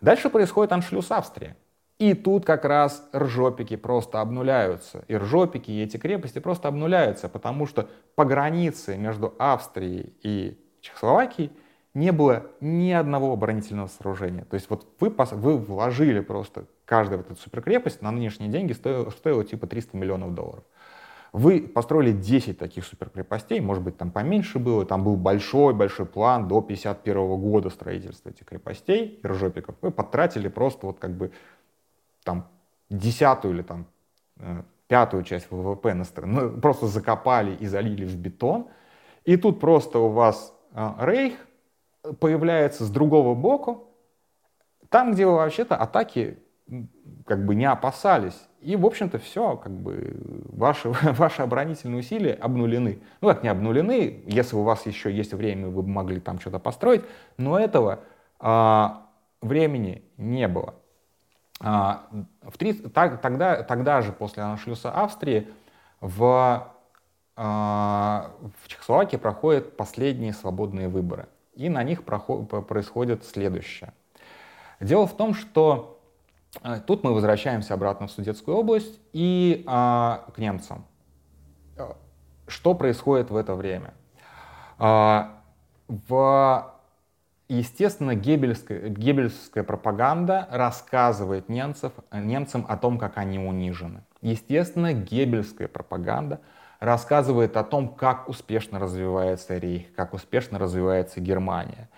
[0.00, 1.56] Дальше происходит аншлюз Австрии.
[1.98, 5.04] И тут как раз ржопики просто обнуляются.
[5.08, 11.50] И ржопики, и эти крепости просто обнуляются, потому что по границе между Австрией и Чехословакией
[11.94, 14.44] не было ни одного оборонительного сооружения.
[14.44, 19.10] То есть вот вы, вы вложили просто каждая вот эта суперкрепость на нынешние деньги стоила,
[19.10, 20.64] стоила типа 300 миллионов долларов.
[21.32, 26.62] Вы построили 10 таких суперкрепостей, может быть, там поменьше было, там был большой-большой план до
[26.62, 29.74] 51 года строительства этих крепостей и ржопиков.
[29.82, 31.32] Вы потратили просто вот как бы
[32.24, 32.48] там
[32.88, 33.86] десятую или там
[34.38, 38.68] э, пятую часть ВВП на страну, ну, просто закопали и залили в бетон.
[39.24, 41.34] И тут просто у вас э, рейх
[42.20, 43.88] появляется с другого боку,
[44.88, 46.38] там, где вы вообще-то атаки
[47.26, 48.48] как бы не опасались.
[48.60, 50.16] И, в общем-то, все, как бы,
[50.50, 53.00] ваши, ваши оборонительные усилия обнулены.
[53.20, 56.58] Ну, как не обнулены, если у вас еще есть время, вы бы могли там что-то
[56.58, 57.02] построить,
[57.36, 58.00] но этого
[58.40, 59.06] а,
[59.40, 60.74] времени не было.
[61.60, 62.06] А,
[62.42, 65.48] в 30, так, тогда, тогда же, после аншлюса Австрии,
[66.00, 66.72] в,
[67.36, 68.30] а,
[68.62, 71.28] в Чехословакии проходят последние свободные выборы.
[71.58, 73.92] И на них происходит следующее.
[74.78, 76.00] Дело в том, что
[76.62, 80.84] а, тут мы возвращаемся обратно в Судетскую область и а, к немцам.
[81.76, 81.96] А,
[82.46, 83.92] что происходит в это время?
[84.78, 85.42] А,
[85.88, 86.74] в,
[87.48, 94.04] естественно, геббельская, геббельская пропаганда рассказывает немцев, немцам о том, как они унижены.
[94.20, 96.40] Естественно, геббельская пропаганда
[96.80, 101.88] рассказывает о том, как успешно развивается Рейх, как успешно развивается Германия.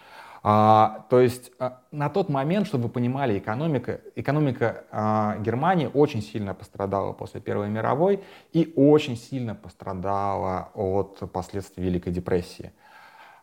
[0.43, 6.23] А, то есть а, на тот момент, чтобы вы понимали, экономика, экономика а, Германии очень
[6.23, 12.73] сильно пострадала после Первой мировой и очень сильно пострадала от последствий Великой депрессии.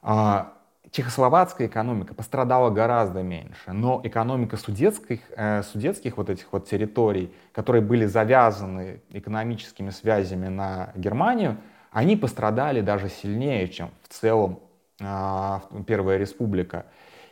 [0.02, 0.54] А,
[0.92, 7.82] чехословацкая экономика пострадала гораздо меньше, но экономика судетских, э, судетских вот этих вот территорий, которые
[7.82, 11.58] были завязаны экономическими связями на Германию,
[11.92, 14.60] они пострадали даже сильнее, чем в целом
[15.02, 16.86] а, Первая Республика.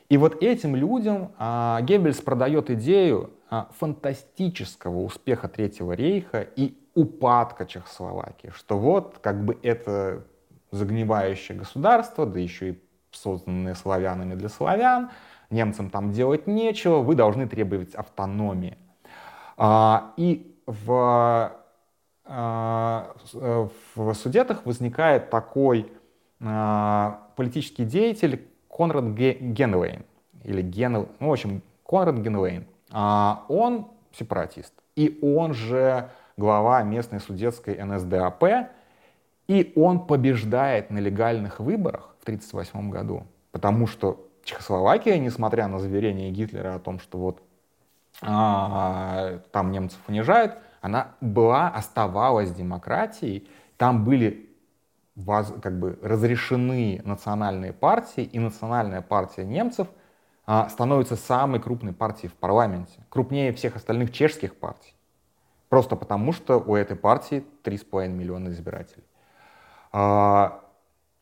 [0.10, 7.66] И вот этим людям а, Геббельс продает идею а, фантастического успеха Третьего рейха и упадка
[7.66, 10.24] Чехословакии, что вот как бы это
[10.72, 12.80] загнивающее государство, да еще и
[13.16, 15.10] созданное славянами для славян,
[15.50, 18.78] немцам там делать нечего, вы должны требовать автономии.
[20.18, 21.52] И в,
[22.26, 25.92] в Судетах возникает такой
[26.40, 30.04] политический деятель Конрад Генуэйн,
[30.44, 37.20] или Ген, ну, в общем, Конрад Генуэйн, а, он сепаратист, и он же глава местной
[37.20, 38.44] судетской НСДАП,
[39.48, 46.76] и он побеждает на легальных выборах 1938 году, потому что Чехословакия, несмотря на заверение Гитлера
[46.76, 47.42] о том, что вот
[48.22, 54.50] а, там немцев унижают, она была, оставалась демократией, там были
[55.16, 59.88] воз, как бы разрешены национальные партии, и национальная партия немцев
[60.46, 64.94] а, становится самой крупной партией в парламенте, крупнее всех остальных чешских партий.
[65.70, 69.04] Просто потому, что у этой партии 3,5 миллиона избирателей.
[69.92, 70.62] А,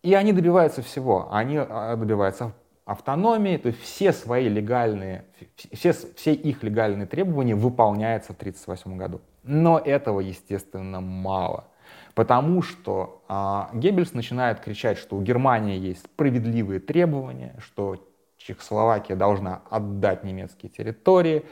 [0.03, 1.29] и они добиваются всего.
[1.31, 2.53] Они а, добиваются
[2.85, 5.23] автономии, то есть все свои легальные,
[5.71, 9.21] все, все их легальные требования выполняются в 1938 году.
[9.43, 11.65] Но этого, естественно, мало.
[12.13, 18.05] Потому что а, Геббельс начинает кричать, что у Германии есть справедливые требования, что
[18.37, 21.45] Чехословакия должна отдать немецкие территории.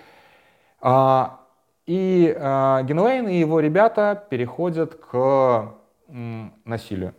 [0.81, 1.39] А,
[1.85, 5.73] и а, Генуэйн и его ребята переходят к
[6.09, 7.15] м, насилию.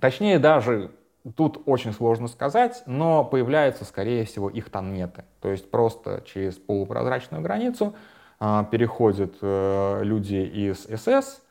[0.00, 0.90] Точнее, даже
[1.36, 5.24] тут очень сложно сказать, но появляются, скорее всего, их танметы.
[5.40, 7.94] То есть просто через полупрозрачную границу
[8.40, 11.42] а, переходят а, люди из СС,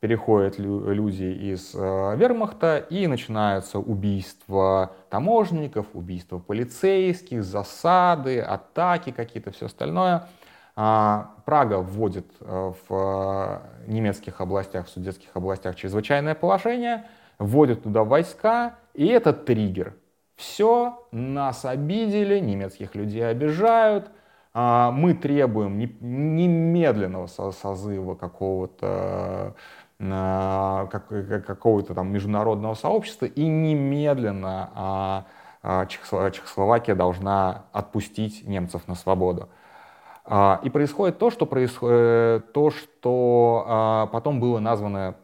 [0.00, 9.66] переходят люди из э, вермахта и начинаются убийства таможенников, убийства полицейских, засады, атаки какие-то, все
[9.66, 10.28] остальное.
[10.76, 17.04] А, Прага вводит э, в немецких областях, в судетских областях чрезвычайное положение,
[17.38, 19.94] вводит туда войска, И это триггер.
[20.36, 24.10] Все, нас обидели, немецких людей обижают,
[24.54, 29.54] а, мы требуем немедленного созыва какого-то
[29.98, 35.24] какого-то там международного сообщества и немедленно а,
[35.62, 39.48] а, Чехословакия должна отпустить немцев на свободу.
[40.62, 45.14] И происходит то, что, происходит, то, что потом было названо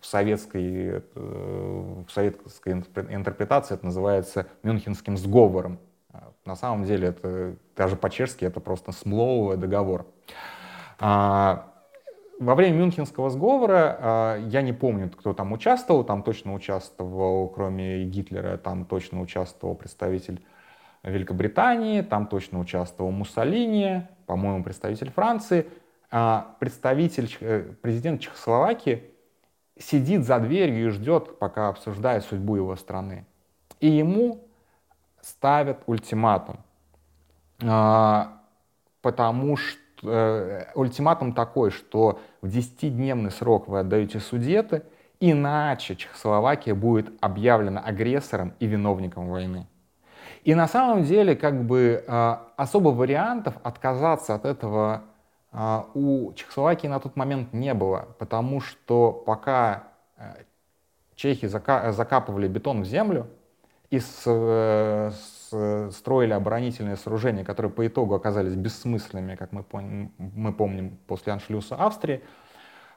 [0.00, 5.78] в советской, э, в советской интерпретации это называется Мюнхенским сговором.
[6.44, 10.06] На самом деле это даже по-чешски это просто смловый договор.
[10.98, 11.74] А,
[12.40, 18.04] во время Мюнхенского сговора а, я не помню, кто там участвовал, там точно участвовал, кроме
[18.04, 20.42] Гитлера, там точно участвовал представитель
[21.02, 25.66] Великобритании, там точно участвовал Муссолини, по-моему, представитель Франции.
[26.10, 29.04] А представитель, э, президент Чехословакии
[29.78, 33.24] сидит за дверью и ждет, пока обсуждает судьбу его страны.
[33.80, 34.44] И ему
[35.20, 36.58] ставят ультиматум.
[37.62, 38.40] А,
[39.02, 44.82] потому что э, ультиматум такой, что в 10-дневный срок вы отдаете судеты,
[45.20, 49.66] иначе Чехословакия будет объявлена агрессором и виновником войны.
[50.44, 55.02] И на самом деле как бы а, особо вариантов отказаться от этого
[55.52, 60.44] у Чехословакии на тот момент не было, потому что пока э,
[61.14, 63.28] чехи закапывали бетон в землю
[63.90, 65.10] и э,
[65.90, 71.76] строили оборонительные сооружения, которые по итогу оказались бессмысленными, как мы, помним, мы помним после аншлюса
[71.76, 72.22] Австрии,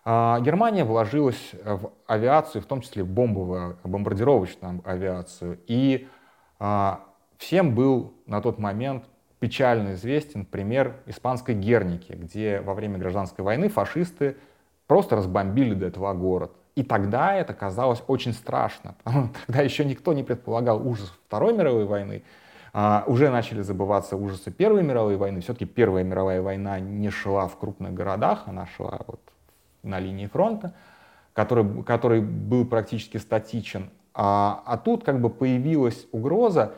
[0.04, 5.60] а, Германия вложилась в авиацию, в том числе в бомбовую, бомбардировочную авиацию.
[5.68, 6.08] И
[6.60, 7.02] а,
[7.38, 9.06] всем был на тот момент
[9.42, 14.38] печально известен пример испанской Герники, где во время гражданской войны фашисты
[14.86, 16.52] просто разбомбили до этого город.
[16.76, 18.96] И тогда это казалось очень страшно.
[19.46, 22.24] Тогда еще никто не предполагал ужасов Второй мировой войны.
[22.72, 25.42] А, уже начали забываться ужасы Первой мировой войны.
[25.42, 29.22] Все-таки Первая мировая война не шла в крупных городах, она шла вот
[29.82, 30.76] на линии фронта,
[31.34, 33.90] который, который был практически статичен.
[34.14, 36.76] А, а тут как бы появилась угроза,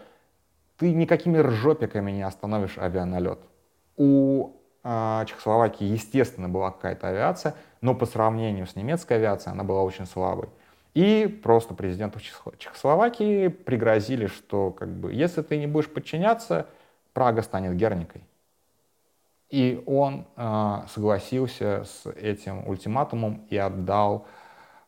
[0.77, 3.39] ты никакими ржопиками не остановишь авианалет.
[3.95, 4.51] У
[4.83, 10.05] э, Чехословакии, естественно, была какая-то авиация, но по сравнению с немецкой авиацией она была очень
[10.05, 10.49] слабой.
[10.93, 16.67] И просто президенту Чехословакии пригрозили, что как бы, если ты не будешь подчиняться,
[17.13, 18.23] Прага станет Герникой.
[19.49, 24.25] И он э, согласился с этим ультиматумом и отдал,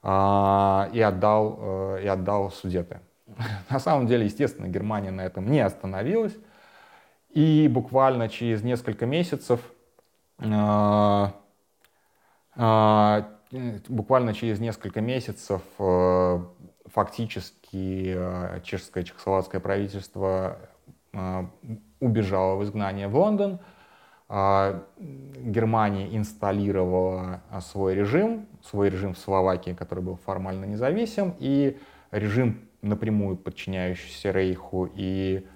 [0.01, 2.99] э, и отдал, э, и отдал Судеты.
[3.69, 6.35] На самом деле, естественно, Германия на этом не остановилась.
[7.31, 9.59] И буквально через несколько месяцев,
[10.39, 11.27] э,
[12.55, 13.23] э,
[13.89, 16.39] буквально через несколько месяцев э,
[16.85, 18.17] фактически
[18.63, 20.57] чешское чехословацкое правительство
[21.99, 23.59] убежало в изгнание в Лондон.
[24.29, 31.77] Германия инсталлировала свой режим, свой режим в Словакии, который был формально независим, и
[32.11, 35.47] режим напрямую подчиняющийся Рейху и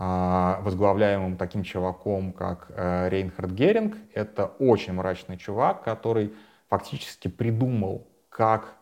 [0.00, 3.96] а, возглавляемым таким чуваком, как э, Рейнхард Геринг.
[4.14, 6.32] Это очень мрачный чувак, который
[6.68, 8.76] фактически придумал, как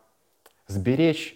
[0.67, 1.35] сберечь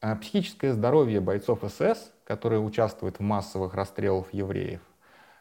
[0.00, 4.80] э, психическое здоровье бойцов СС, которые участвуют в массовых расстрелах евреев,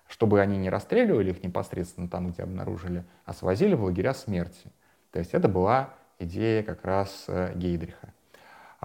[0.07, 4.71] чтобы они не расстреливали их непосредственно там, где обнаружили, а свозили в лагеря смерти.
[5.11, 8.12] То есть это была идея как раз э, Гейдриха.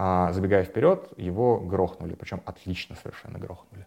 [0.01, 3.85] А, забегая вперед, его грохнули, причем отлично совершенно грохнули.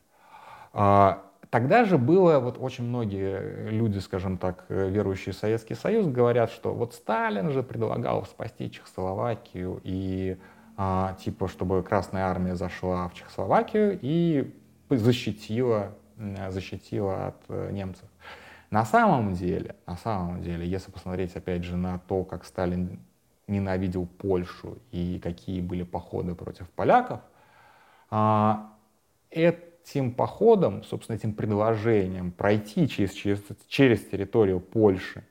[0.74, 6.52] А, тогда же было, вот очень многие люди, скажем так, верующие в Советский Союз, говорят,
[6.52, 10.38] что вот Сталин же предлагал спасти Чехословакию и
[10.76, 14.54] а, типа, чтобы Красная Армия зашла в Чехословакию и
[14.90, 15.94] защитила,
[16.50, 18.10] защитила от э, немцев.
[18.70, 23.00] На самом деле, на самом деле, если посмотреть опять же на то, как Сталин
[23.48, 27.22] ненавидел Польшу и какие были походы против поляков,
[28.10, 28.74] а,
[29.30, 35.26] этим походом, собственно, этим предложением пройти через, через, через территорию Польши,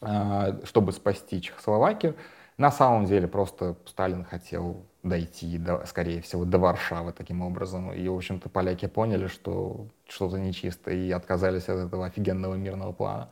[0.00, 2.16] а, чтобы спасти Чехословакию,
[2.58, 7.92] на самом деле просто Сталин хотел дойти, до, скорее всего, до Варшавы таким образом.
[7.92, 13.28] И, в общем-то, поляки поняли, что что-то нечисто, и отказались от этого офигенного мирного плана.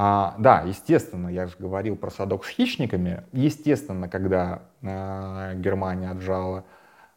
[0.00, 3.24] А, да, естественно, я же говорил про садок с хищниками.
[3.32, 6.64] Естественно, когда э, Германия отжала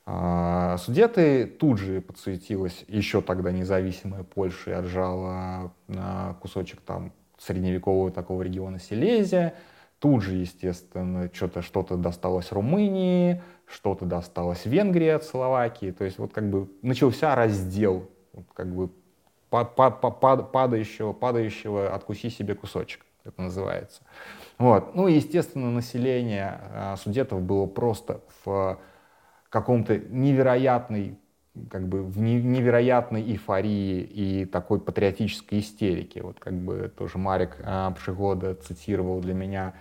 [0.08, 8.10] э, Судеты, тут же подсуетилась еще тогда независимая Польша и отжала э, кусочек там средневекового
[8.10, 9.54] такого региона Силезия.
[10.00, 15.92] Тут же, естественно, что-то что досталось Румынии, что-то досталось Венгрии от Словакии.
[15.92, 18.90] То есть вот как бы начался раздел, вот как бы
[19.52, 24.02] падающего, падающего «откуси себе кусочек», это называется.
[24.58, 24.96] Вот.
[24.96, 28.80] Ну и, естественно, население а, судетов было просто в
[29.50, 31.18] каком-то невероятной
[31.70, 36.24] как бы в невероятной эйфории и такой патриотической истерике.
[36.24, 39.74] Вот как бы тоже Марик а, Пшигода цитировал для меня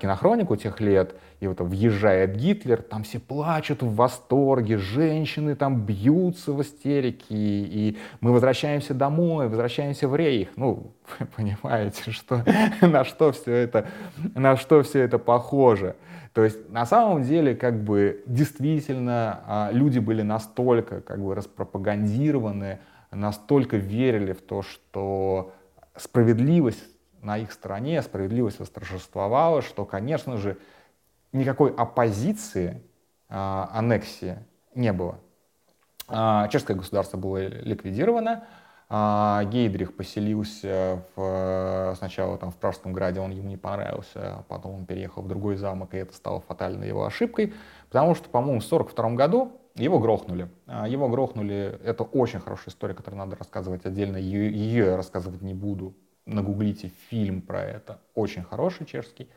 [0.00, 6.52] кинохронику тех лет, и вот въезжает Гитлер, там все плачут в восторге, женщины там бьются
[6.52, 10.48] в истерике, и мы возвращаемся домой, возвращаемся в рейх.
[10.56, 12.42] Ну, вы понимаете, что,
[12.80, 13.88] на что все это,
[14.34, 15.96] на что все это похоже.
[16.32, 22.80] То есть на самом деле как бы действительно а, люди были настолько как бы распропагандированы,
[23.12, 25.52] настолько верили в то, что
[25.96, 26.82] справедливость
[27.24, 30.58] на их стороне, справедливость восторжествовала, что, конечно же,
[31.32, 32.82] никакой оппозиции
[33.28, 34.38] э, аннексии
[34.74, 35.18] не было.
[36.08, 38.44] Э, чешское государство было ликвидировано,
[38.90, 44.74] э, Гейдрих поселился в, сначала там в Пражском граде, он ему не понравился, а потом
[44.74, 47.54] он переехал в другой замок, и это стало фатальной его ошибкой,
[47.88, 50.48] потому что, по-моему, в 1942 году его грохнули.
[50.86, 55.96] Его грохнули, это очень хорошая история, которую надо рассказывать отдельно, ее я рассказывать не буду,
[56.26, 59.28] нагуглите фильм про это, очень хороший чешский.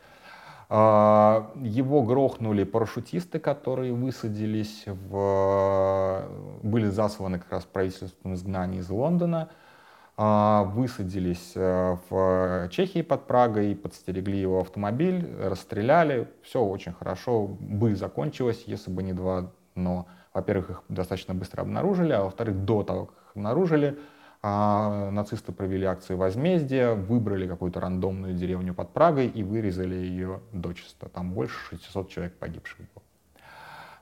[0.70, 6.28] А, его грохнули парашютисты, которые высадились в...
[6.62, 9.50] были засланы как раз правительством изгнания из Лондона,
[10.18, 16.28] а, высадились э, в Чехии под Прагой, подстерегли его автомобиль, расстреляли.
[16.42, 20.08] Все очень хорошо бы закончилось, если бы не два но.
[20.34, 23.98] Во-первых, их достаточно быстро обнаружили, а во-вторых, до того, как обнаружили,
[24.50, 31.10] а нацисты провели акцию возмездия, выбрали какую-то рандомную деревню под Прагой и вырезали ее дочисто.
[31.10, 33.04] Там больше 600 человек погибших было.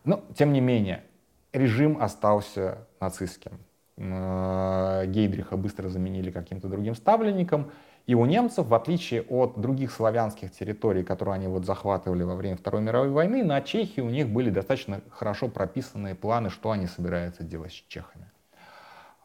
[0.04, 1.04] Но, тем не менее,
[1.52, 3.54] режим остался нацистским.
[3.98, 7.72] Гейдриха быстро заменили каким-то другим ставленником,
[8.06, 12.56] и у немцев, в отличие от других славянских территорий, которые они вот захватывали во время
[12.56, 17.42] Второй мировой войны, на Чехии у них были достаточно хорошо прописанные планы, что они собираются
[17.42, 18.30] делать с чехами.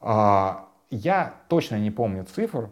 [0.00, 2.70] А, я точно не помню цифр,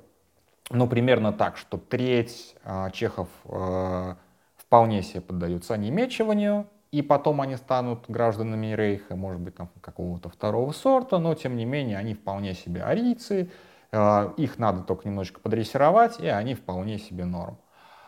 [0.71, 4.14] но примерно так, что треть э, чехов э,
[4.57, 10.73] вполне себе поддаются немечиванию, и потом они станут гражданами Рейха, может быть, там какого-то второго
[10.73, 13.51] сорта, но тем не менее они вполне себе арийцы,
[13.93, 17.57] э, их надо только немножечко подрессировать, и они вполне себе норм.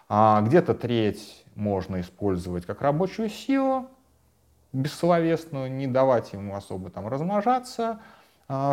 [0.09, 3.89] А где-то треть можно использовать как рабочую силу,
[4.73, 8.01] бессловесную, не давать ему особо там размножаться,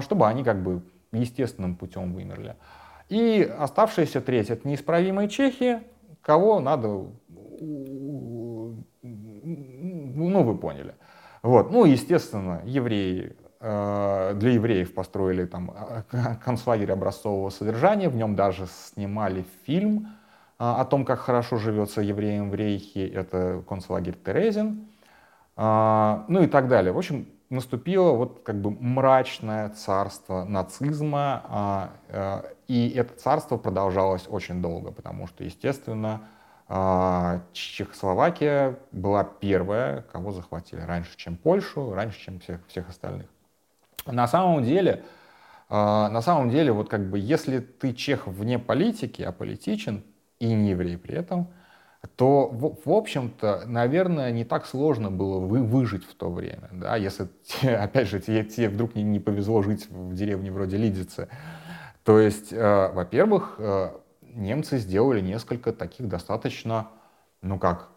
[0.02, 0.82] чтобы они как бы
[1.12, 2.56] естественным путем вымерли.
[3.10, 5.82] И оставшаяся треть— это неисправимые чехи,
[6.22, 7.06] кого надо,
[9.02, 10.94] ну, вы поняли.
[11.42, 11.72] Вот.
[11.72, 18.68] Ну, естественно, евреи, э, для евреев построили там э, концлагерь образцового содержания, в нем даже
[18.68, 20.08] снимали фильм
[20.60, 24.88] э, о том, как хорошо живется евреям в Рейхе, это концлагерь Терезин,
[25.56, 26.92] ну и так далее.
[26.94, 34.26] В общем, наступило вот как бы мрачное царство нацизма, а, а, и это царство продолжалось
[34.28, 36.22] очень долго, потому что, естественно,
[36.68, 43.28] а, Чехословакия была первая, кого захватили раньше, чем Польшу, раньше, чем всех, всех остальных.
[44.06, 45.04] На самом деле,
[45.70, 50.02] на самом деле, вот как бы, если ты чех вне политики, а политичен
[50.40, 51.50] и не еврей при этом,
[52.16, 56.70] то, в, в общем-то, наверное, не так сложно было вы, выжить в то время.
[56.72, 56.96] Да?
[56.96, 57.28] Если,
[57.64, 61.28] опять же, тебе, тебе вдруг не, не повезло жить в деревне вроде Лидицы.
[62.04, 63.92] То есть, э, во-первых, э,
[64.22, 66.88] немцы сделали несколько таких достаточно,
[67.42, 67.90] ну как,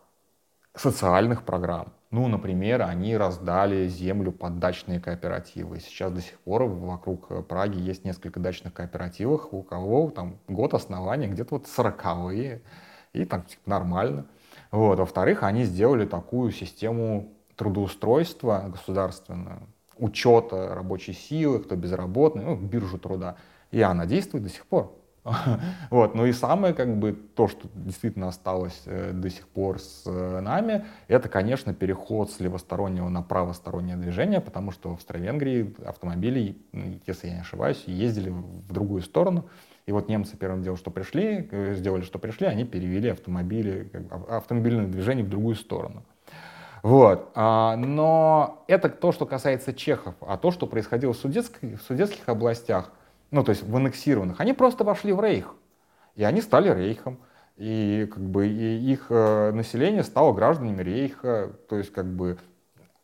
[0.74, 1.92] социальных программ.
[2.11, 5.78] Ну, например, они раздали землю под дачные кооперативы.
[5.78, 11.28] Сейчас до сих пор вокруг Праги есть несколько дачных кооперативов, у кого там год основания
[11.28, 12.62] где-то вот сороковые
[13.12, 14.26] и там типа, нормально.
[14.70, 14.98] Вот.
[14.98, 19.61] Во-вторых, они сделали такую систему трудоустройства государственную,
[19.96, 23.36] учета рабочей силы, кто безработный, ну, биржу труда.
[23.70, 24.96] И она действует до сих пор.
[25.90, 26.14] Вот.
[26.14, 30.40] Ну и самое, как бы, то, что действительно осталось э, до сих пор с э,
[30.40, 36.56] нами, это, конечно, переход с левостороннего на правостороннее движение, потому что в Австро-Венгрии автомобили,
[37.06, 39.44] если я не ошибаюсь, ездили в другую сторону.
[39.91, 43.91] И вот немцы первым делом, что пришли, э, сделали, что пришли, они перевели автомобили,
[44.28, 46.05] автомобильное движение в другую сторону.
[46.84, 47.32] Вот.
[47.34, 50.14] А, но это то, что касается чехов.
[50.20, 52.93] А то, что происходило в, судетской, в судетских областях,
[53.32, 55.57] ну, то есть в аннексированных, они просто вошли в рейх.
[56.14, 57.18] И они стали рейхом.
[57.57, 61.51] И как бы и их э, население стало гражданами рейха.
[61.68, 62.38] То есть как бы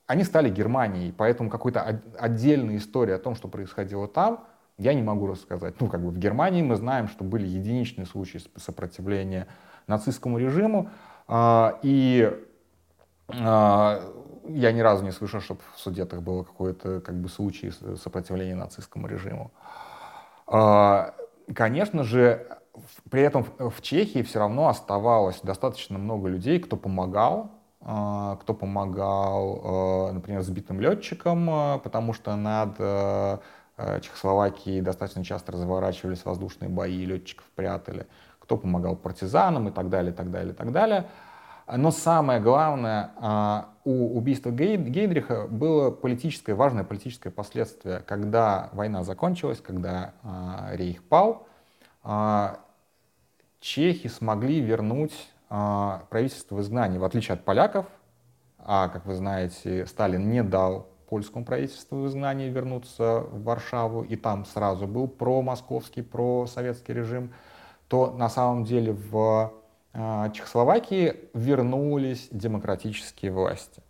[0.07, 4.47] они стали Германией, поэтому какой-то отдельная история о том, что происходило там,
[4.79, 5.81] я не могу рассказать.
[5.81, 9.47] Ну, как бы в Германии мы знаем, что были единичные случаи сопротивления
[9.87, 10.91] нацистскому режиму,
[11.29, 12.31] а, и
[13.29, 14.03] а,
[14.49, 19.07] я ни разу не слышал, чтобы в Судетах было какой-то как бы случай сопротивления нацистскому
[19.07, 19.51] режиму.
[20.47, 21.15] А,
[21.55, 22.47] конечно же,
[23.11, 27.51] при этом в Чехии все равно оставалось достаточно много людей, кто помогал,
[27.81, 33.41] кто помогал, например, сбитым летчикам, потому что над
[33.77, 38.07] Чехословакией достаточно часто разворачивались воздушные бои, летчиков прятали,
[38.39, 41.07] кто помогал партизанам и так далее, и так далее, и так далее.
[41.71, 43.11] Но самое главное,
[43.85, 48.01] у убийства Гейдриха было политическое, важное политическое последствие.
[48.07, 50.15] Когда война закончилась, когда
[50.73, 51.49] Рейх пал,
[53.61, 55.13] чехи смогли вернуть
[55.49, 57.87] а, правительство в изгнании, в отличие от поляков,
[58.59, 64.17] а, как вы знаете, Сталин не дал польскому правительству в изгнании вернуться в Варшаву, и
[64.17, 67.33] там сразу был про-московский, про-советский режим,
[67.89, 69.53] то на самом деле в
[69.93, 73.83] а, Чехословакии вернулись демократические власти.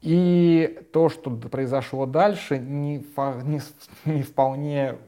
[0.00, 3.60] И то, что произошло дальше, не, не,
[4.04, 4.98] не вполне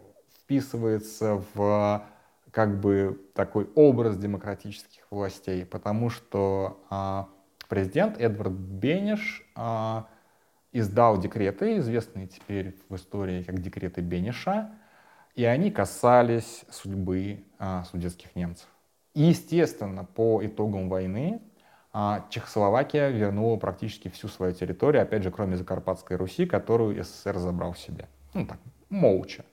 [0.42, 2.02] вписывается в
[2.50, 7.28] как бы такой образ демократических властей, потому что а,
[7.68, 10.06] президент Эдвард Бенеш а,
[10.78, 14.70] издал декреты, известные теперь в истории как декреты Бенеша,
[15.34, 18.66] и они касались судьбы а, судетских немцев.
[19.14, 21.40] И, естественно, по итогам войны
[21.92, 27.74] а, Чехословакия вернула практически всю свою территорию, опять же, кроме Закарпатской Руси, которую СССР забрал
[27.74, 28.08] себе.
[28.34, 28.58] Ну так,
[28.90, 29.44] молча.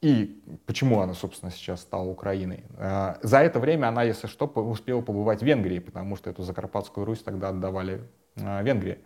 [0.00, 2.64] И почему она, собственно, сейчас стала Украиной?
[2.78, 7.04] А, за это время она, если что, успела побывать в Венгрии, потому что эту Закарпатскую
[7.04, 8.00] Русь тогда отдавали
[8.36, 8.98] а, Венгрии.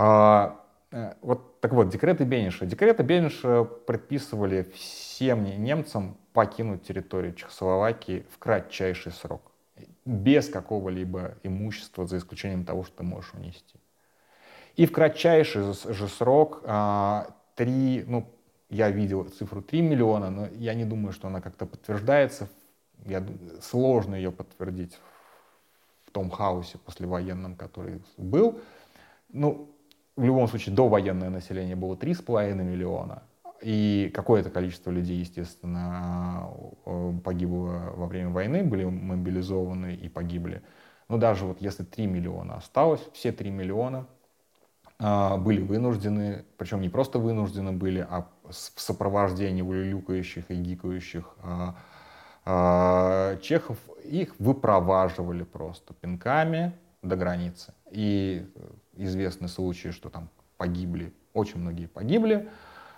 [0.00, 0.60] А,
[0.92, 2.66] э, вот, так вот, декреты Бениша.
[2.66, 9.42] Декреты Бениша предписывали всем немцам покинуть территорию Чехословакии в кратчайший срок,
[10.04, 13.80] без какого-либо имущества, за исключением того, что ты можешь унести.
[14.76, 16.62] И в кратчайший же срок
[17.56, 18.30] три, ну,
[18.70, 22.48] я видел цифру 3 миллиона, но я не думаю, что она как-то подтверждается.
[23.04, 23.26] Я,
[23.60, 24.96] сложно ее подтвердить
[26.04, 28.60] в том хаосе послевоенном, который был.
[29.30, 29.74] Ну,
[30.18, 33.22] в любом случае, довоенное население было 3,5 миллиона.
[33.62, 36.50] И какое-то количество людей, естественно,
[36.84, 40.62] э, погибло во время войны, были мобилизованы и погибли.
[41.08, 44.06] Но даже вот если 3 миллиона осталось, все 3 миллиона
[44.98, 51.36] а, были вынуждены, причем не просто вынуждены были, а в сопровождении улюлюкающих и гикающих
[52.44, 57.72] а, чехов, их выпроваживали просто пинками до границы.
[57.90, 58.46] И
[59.04, 62.48] известны случаи, что там погибли, очень многие погибли,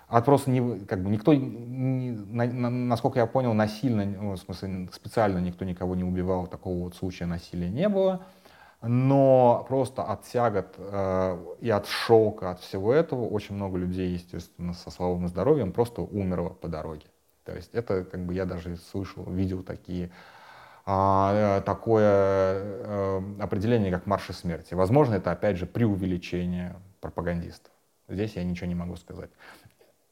[0.07, 4.37] а просто не, как бы никто, не, на, на, насколько я понял, насильно, ну, в
[4.37, 8.25] смысле специально никто никого не убивал, такого вот случая насилия не было
[8.81, 14.73] но просто от тягот э, и от шока, от всего этого очень много людей, естественно,
[14.73, 17.05] со слабым здоровьем просто умерло по дороге.
[17.45, 20.11] То есть это, как бы я даже слышал, видел такие,
[20.85, 24.73] такое э, определение, как марши смерти.
[24.73, 27.71] Возможно, это, опять же, преувеличение пропагандистов.
[28.07, 29.29] Здесь я ничего не могу сказать.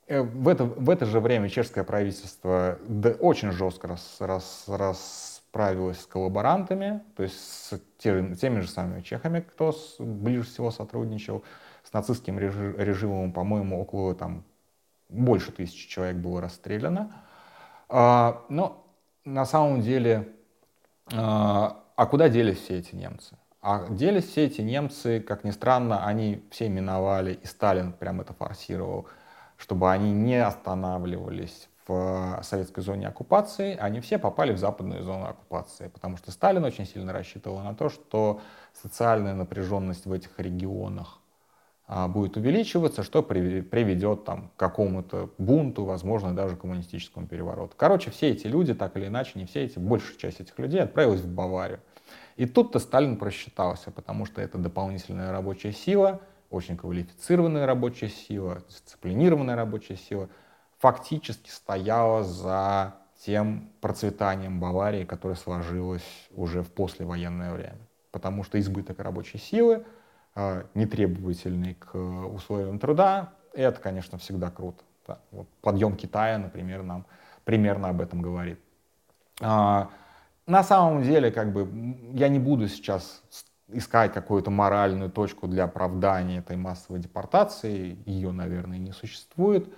[0.07, 5.39] Э, в это, в это же время чешское правительство да, очень жестко рас, рас, рас,
[5.49, 10.69] справилась с коллаборантами, то есть с теми, теми же самыми чехами, кто с, ближе всего
[10.69, 11.43] сотрудничал,
[11.83, 14.43] с нацистским режимом, по-моему, около там
[15.09, 17.11] больше тысячи человек было расстреляно.
[17.87, 18.85] А, но
[19.25, 20.29] на самом деле,
[21.13, 23.35] а, а куда делись все эти немцы?
[23.61, 28.33] А делись все эти немцы, как ни странно, они все миновали, и Сталин прям это
[28.33, 29.07] форсировал,
[29.57, 35.87] чтобы они не останавливались в советской зоне оккупации, они все попали в западную зону оккупации,
[35.87, 38.41] потому что Сталин очень сильно рассчитывал на то, что
[38.73, 41.18] социальная напряженность в этих регионах
[42.09, 47.73] будет увеличиваться, что приведет там, к какому-то бунту, возможно, даже коммунистическому перевороту.
[47.75, 51.21] Короче, все эти люди, так или иначе, не все эти, большая часть этих людей отправилась
[51.21, 51.79] в Баварию.
[52.35, 59.55] И тут-то Сталин просчитался, потому что это дополнительная рабочая сила, очень квалифицированная рабочая сила, дисциплинированная
[59.55, 60.29] рабочая сила—
[60.79, 67.77] фактически стояла за тем процветанием Баварии, которое сложилось уже в послевоенное время.
[68.11, 69.83] Потому что избыток рабочей силы, а,
[70.73, 74.83] нетребовательный к условиям труда, это, конечно, всегда круто.
[75.07, 75.19] Да.
[75.31, 77.05] Вот подъем Китая, например, нам
[77.43, 78.59] примерно об этом говорит.
[79.41, 79.89] А,
[80.45, 81.67] на самом деле, как бы,
[82.13, 83.23] я не буду сейчас
[83.71, 89.71] искать какую-то моральную точку для оправдания этой массовой депортации, ее, наверное, не существует.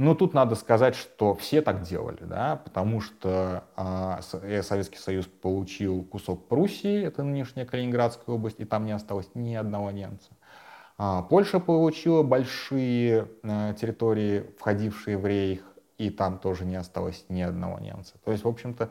[0.00, 5.26] Но тут надо сказать, что все так делали, да, потому что а, э, Советский Союз
[5.26, 10.30] получил кусок Пруссии, это нынешняя Калининградская область, и там не осталось ни одного немца.
[10.96, 15.62] А, Польша получила большие а, территории, входившие в рейх,
[15.98, 18.14] и там тоже не осталось ни одного немца.
[18.24, 18.88] То есть, в общем-то,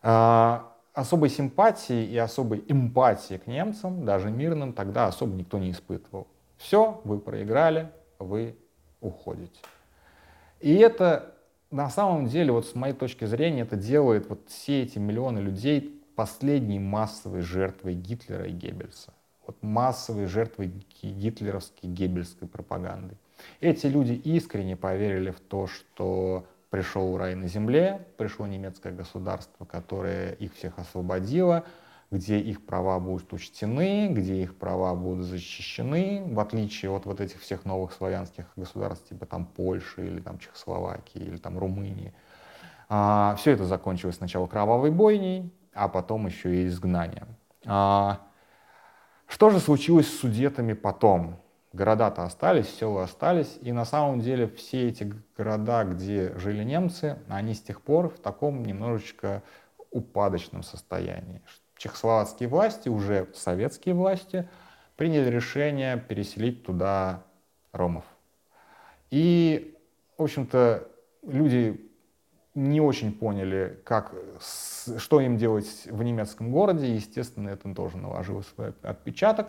[0.00, 6.28] а, особой симпатии и особой эмпатии к немцам, даже мирным, тогда особо никто не испытывал.
[6.56, 8.56] Все, вы проиграли, вы
[9.02, 9.60] уходите.
[10.60, 11.34] И это
[11.70, 16.02] на самом деле, вот с моей точки зрения, это делает вот все эти миллионы людей
[16.16, 19.14] последней массовой жертвой Гитлера и Геббельса.
[19.46, 23.16] Вот массовой жертвой гитлеровской геббельской пропаганды.
[23.60, 30.32] Эти люди искренне поверили в то, что пришел рай на земле, пришло немецкое государство, которое
[30.32, 31.64] их всех освободило,
[32.10, 37.40] где их права будут учтены, где их права будут защищены, в отличие от вот этих
[37.40, 42.12] всех новых славянских государств, типа там Польши или там Чехословакии или там Румынии.
[42.88, 47.28] А, все это закончилось сначала кровавой бойней, а потом еще и изгнанием.
[47.64, 48.20] А,
[49.28, 51.40] что же случилось с судетами потом?
[51.72, 57.54] Города-то остались, села остались, и на самом деле все эти города, где жили немцы, они
[57.54, 59.44] с тех пор в таком немножечко
[59.92, 61.42] упадочном состоянии,
[61.80, 64.46] чехословацкие власти, уже советские власти,
[64.96, 67.22] приняли решение переселить туда
[67.72, 68.04] ромов.
[69.10, 69.78] И,
[70.18, 70.86] в общем-то,
[71.22, 71.90] люди
[72.54, 74.12] не очень поняли, как,
[74.98, 76.94] что им делать в немецком городе.
[76.94, 79.48] Естественно, это тоже наложило свой отпечаток.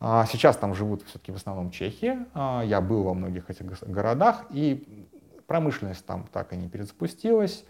[0.00, 2.26] А, сейчас там живут все-таки в основном чехи.
[2.32, 5.06] А, я был во многих этих городах, и
[5.46, 7.66] промышленность там так и не перезапустилась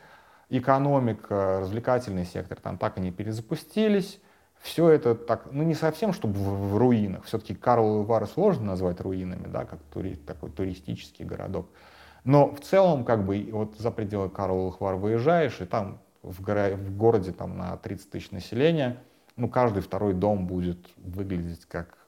[0.59, 4.21] экономика, развлекательный сектор там так и не перезапустились.
[4.61, 7.25] Все это так, ну не совсем, чтобы в, в руинах.
[7.25, 11.69] Все-таки Карловы Вары сложно назвать руинами, да, как тури, такой туристический городок.
[12.25, 16.77] Но в целом, как бы, вот за пределы Карловых Вар выезжаешь, и там в, горо,
[16.77, 19.03] в городе там на 30 тысяч населения,
[19.37, 21.99] ну, каждый второй дом будет выглядеть как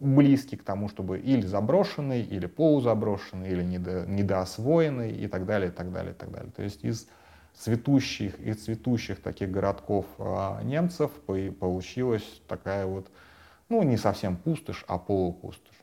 [0.00, 5.72] близкий к тому, чтобы или заброшенный, или полузаброшенный, или недо, недоосвоенный и так далее, и
[5.72, 6.52] так далее, и так далее.
[6.52, 7.08] То есть из
[7.58, 11.10] цветущих и цветущих таких городков а, немцев
[11.60, 13.10] получилась такая вот,
[13.68, 15.74] ну, не совсем пустошь, а полупустошь.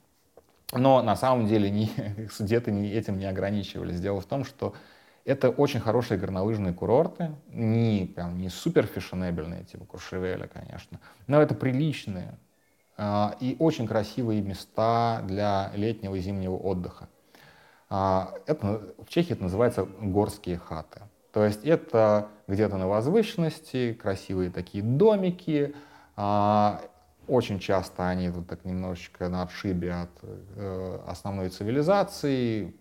[0.71, 1.91] Но на самом деле не,
[2.39, 3.99] где-то не, этим не ограничивались.
[3.99, 4.73] Дело в том, что
[5.25, 11.55] это очень хорошие горнолыжные курорты, не, прям, не супер фешенебельные, типа Куршевеля, конечно, но это
[11.55, 12.37] приличные
[12.97, 17.09] э, и очень красивые места для летнего и зимнего отдыха.
[17.89, 21.01] Э, это, в Чехии это называется горские хаты.
[21.35, 25.75] То есть это где-то на возвышенности, красивые такие домики.
[26.15, 26.79] А,
[27.27, 32.73] очень часто они тут так немножечко на отшибе от э, основной цивилизации.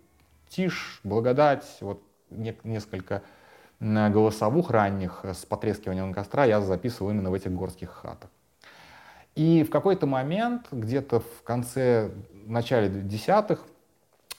[0.48, 2.00] Тишь, благодать, вот
[2.30, 3.22] несколько
[3.80, 8.30] голосовух ранних с потрескиванием костра я записывал именно в этих горских хатах.
[9.34, 12.12] И в какой-то момент, где-то в конце,
[12.46, 13.64] начале десятых,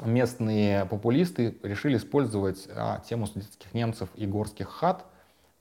[0.02, 5.06] местные популисты решили использовать а, тему студентских немцев и горских хат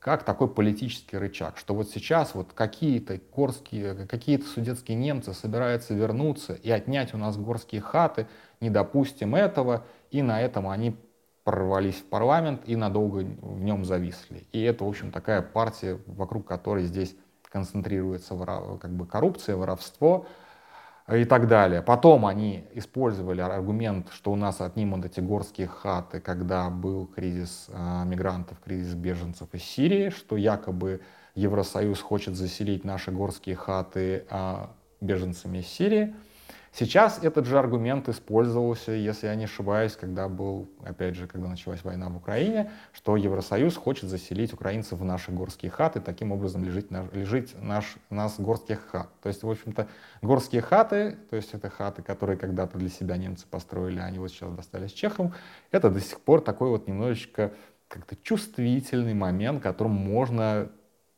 [0.04, 6.52] как такой политический рычаг, что вот сейчас вот какие-то горские, какие-то судетские немцы собираются вернуться
[6.52, 8.26] и отнять у нас горские хаты,
[8.60, 10.94] не допустим этого, и на этом они
[11.42, 14.46] прорвались в парламент и надолго в нем зависли.
[14.52, 18.36] И это, в общем, такая партия, вокруг которой здесь концентрируется
[18.80, 20.26] как бы коррупция, воровство,
[21.12, 21.82] и так далее.
[21.82, 28.04] Потом они использовали аргумент, что у нас отнимут эти горские хаты, когда был кризис э,
[28.06, 31.02] мигрантов, кризис беженцев из Сирии, что якобы
[31.34, 34.66] Евросоюз хочет заселить наши горские хаты э,
[35.02, 36.14] беженцами из Сирии.
[36.76, 41.84] Сейчас этот же аргумент использовался, если я не ошибаюсь, когда был, опять же, когда началась
[41.84, 46.90] война в Украине, что Евросоюз хочет заселить украинцев в наши горские хаты, таким образом лежит,
[47.12, 49.08] лежит наш, нас горских хат.
[49.22, 49.86] То есть, в общем-то,
[50.20, 54.50] горские хаты, то есть это хаты, которые когда-то для себя немцы построили, они вот сейчас
[54.50, 55.32] достались чехам,
[55.70, 57.52] это до сих пор такой вот немножечко
[57.86, 60.72] как-то чувствительный момент, которым можно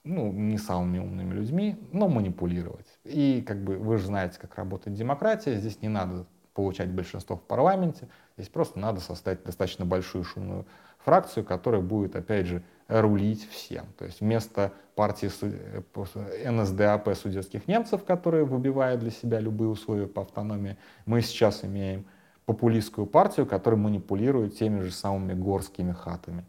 [0.06, 2.86] ну, не самыми умными людьми, но манипулировать.
[3.04, 7.42] И как бы вы же знаете, как работает демократия, здесь не надо получать большинство в
[7.42, 10.64] парламенте, здесь просто надо создать достаточно большую шумную
[11.04, 13.84] фракцию, которая будет, опять же, рулить всем.
[13.98, 20.22] То есть вместо партии э, НСДАП судетских немцев, которые выбивают для себя любые условия по
[20.22, 22.06] автономии, мы сейчас имеем
[22.46, 26.44] популистскую партию, которая манипулирует теми же самыми горскими хатами.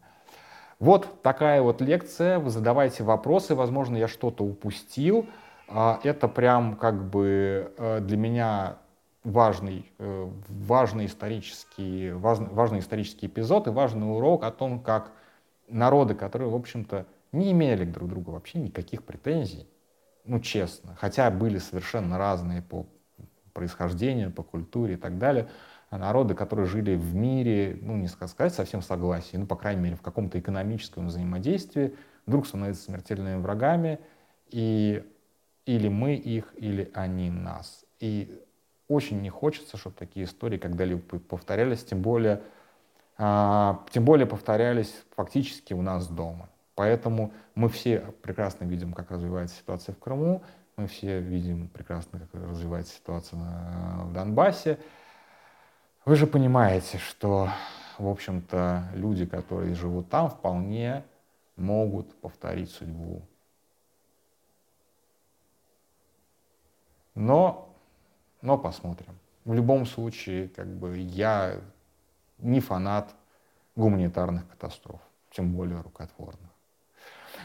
[0.78, 2.38] Вот такая вот лекция.
[2.38, 3.54] Вы задавайте вопросы.
[3.54, 5.26] Возможно, я что-то упустил.
[5.68, 8.78] А, это прям как бы э, для меня
[9.24, 15.12] важный, э, важный, исторический, важный, важный исторический эпизод и важный урок о том, как
[15.68, 19.68] народы, которые, в общем-то, не имели друг к другу вообще никаких претензий,
[20.24, 22.86] ну, честно, хотя были совершенно разные по
[23.52, 25.48] происхождению, по культуре и так далее,
[25.96, 30.02] народы, которые жили в мире, ну, не сказать совсем согласии, ну, по крайней мере, в
[30.02, 33.98] каком-то экономическом взаимодействии, вдруг становятся смертельными врагами,
[34.50, 35.02] и
[35.64, 37.84] или мы их, или они нас.
[38.00, 38.42] И
[38.88, 42.40] очень не хочется, чтобы такие истории когда-либо повторялись, тем более,
[43.18, 46.48] а, тем более повторялись фактически у нас дома.
[46.74, 50.42] Поэтому мы все прекрасно видим, как развивается ситуация в Крыму,
[50.78, 53.38] мы все видим прекрасно, как развивается ситуация
[54.04, 54.78] в Донбассе.
[56.08, 57.50] Вы же понимаете, что,
[57.98, 61.04] в общем-то, люди, которые живут там, вполне
[61.54, 63.20] могут повторить судьбу
[67.14, 67.68] Но,
[68.40, 69.18] но посмотрим.
[69.44, 71.60] В любом случае, как бы я
[72.38, 73.14] не фанат
[73.76, 76.50] гуманитарных катастроф, тем более рукотворных.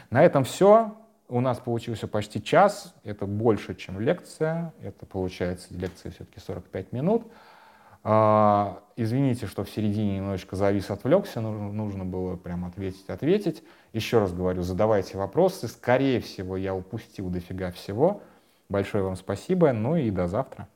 [0.08, 0.96] На этом все.
[1.28, 2.94] У нас получился почти час.
[3.04, 4.72] Это больше, чем лекция.
[4.80, 7.30] Это получается лекция все-таки 45 минут.
[8.06, 11.40] А, извините, что в середине немножечко завис, отвлекся.
[11.40, 13.62] Нужно, нужно было прям ответить, ответить.
[13.94, 15.68] Еще раз говорю, задавайте вопросы.
[15.68, 18.22] Скорее всего, я упустил дофига всего.
[18.68, 20.68] Большое вам спасибо, ну и до завтра.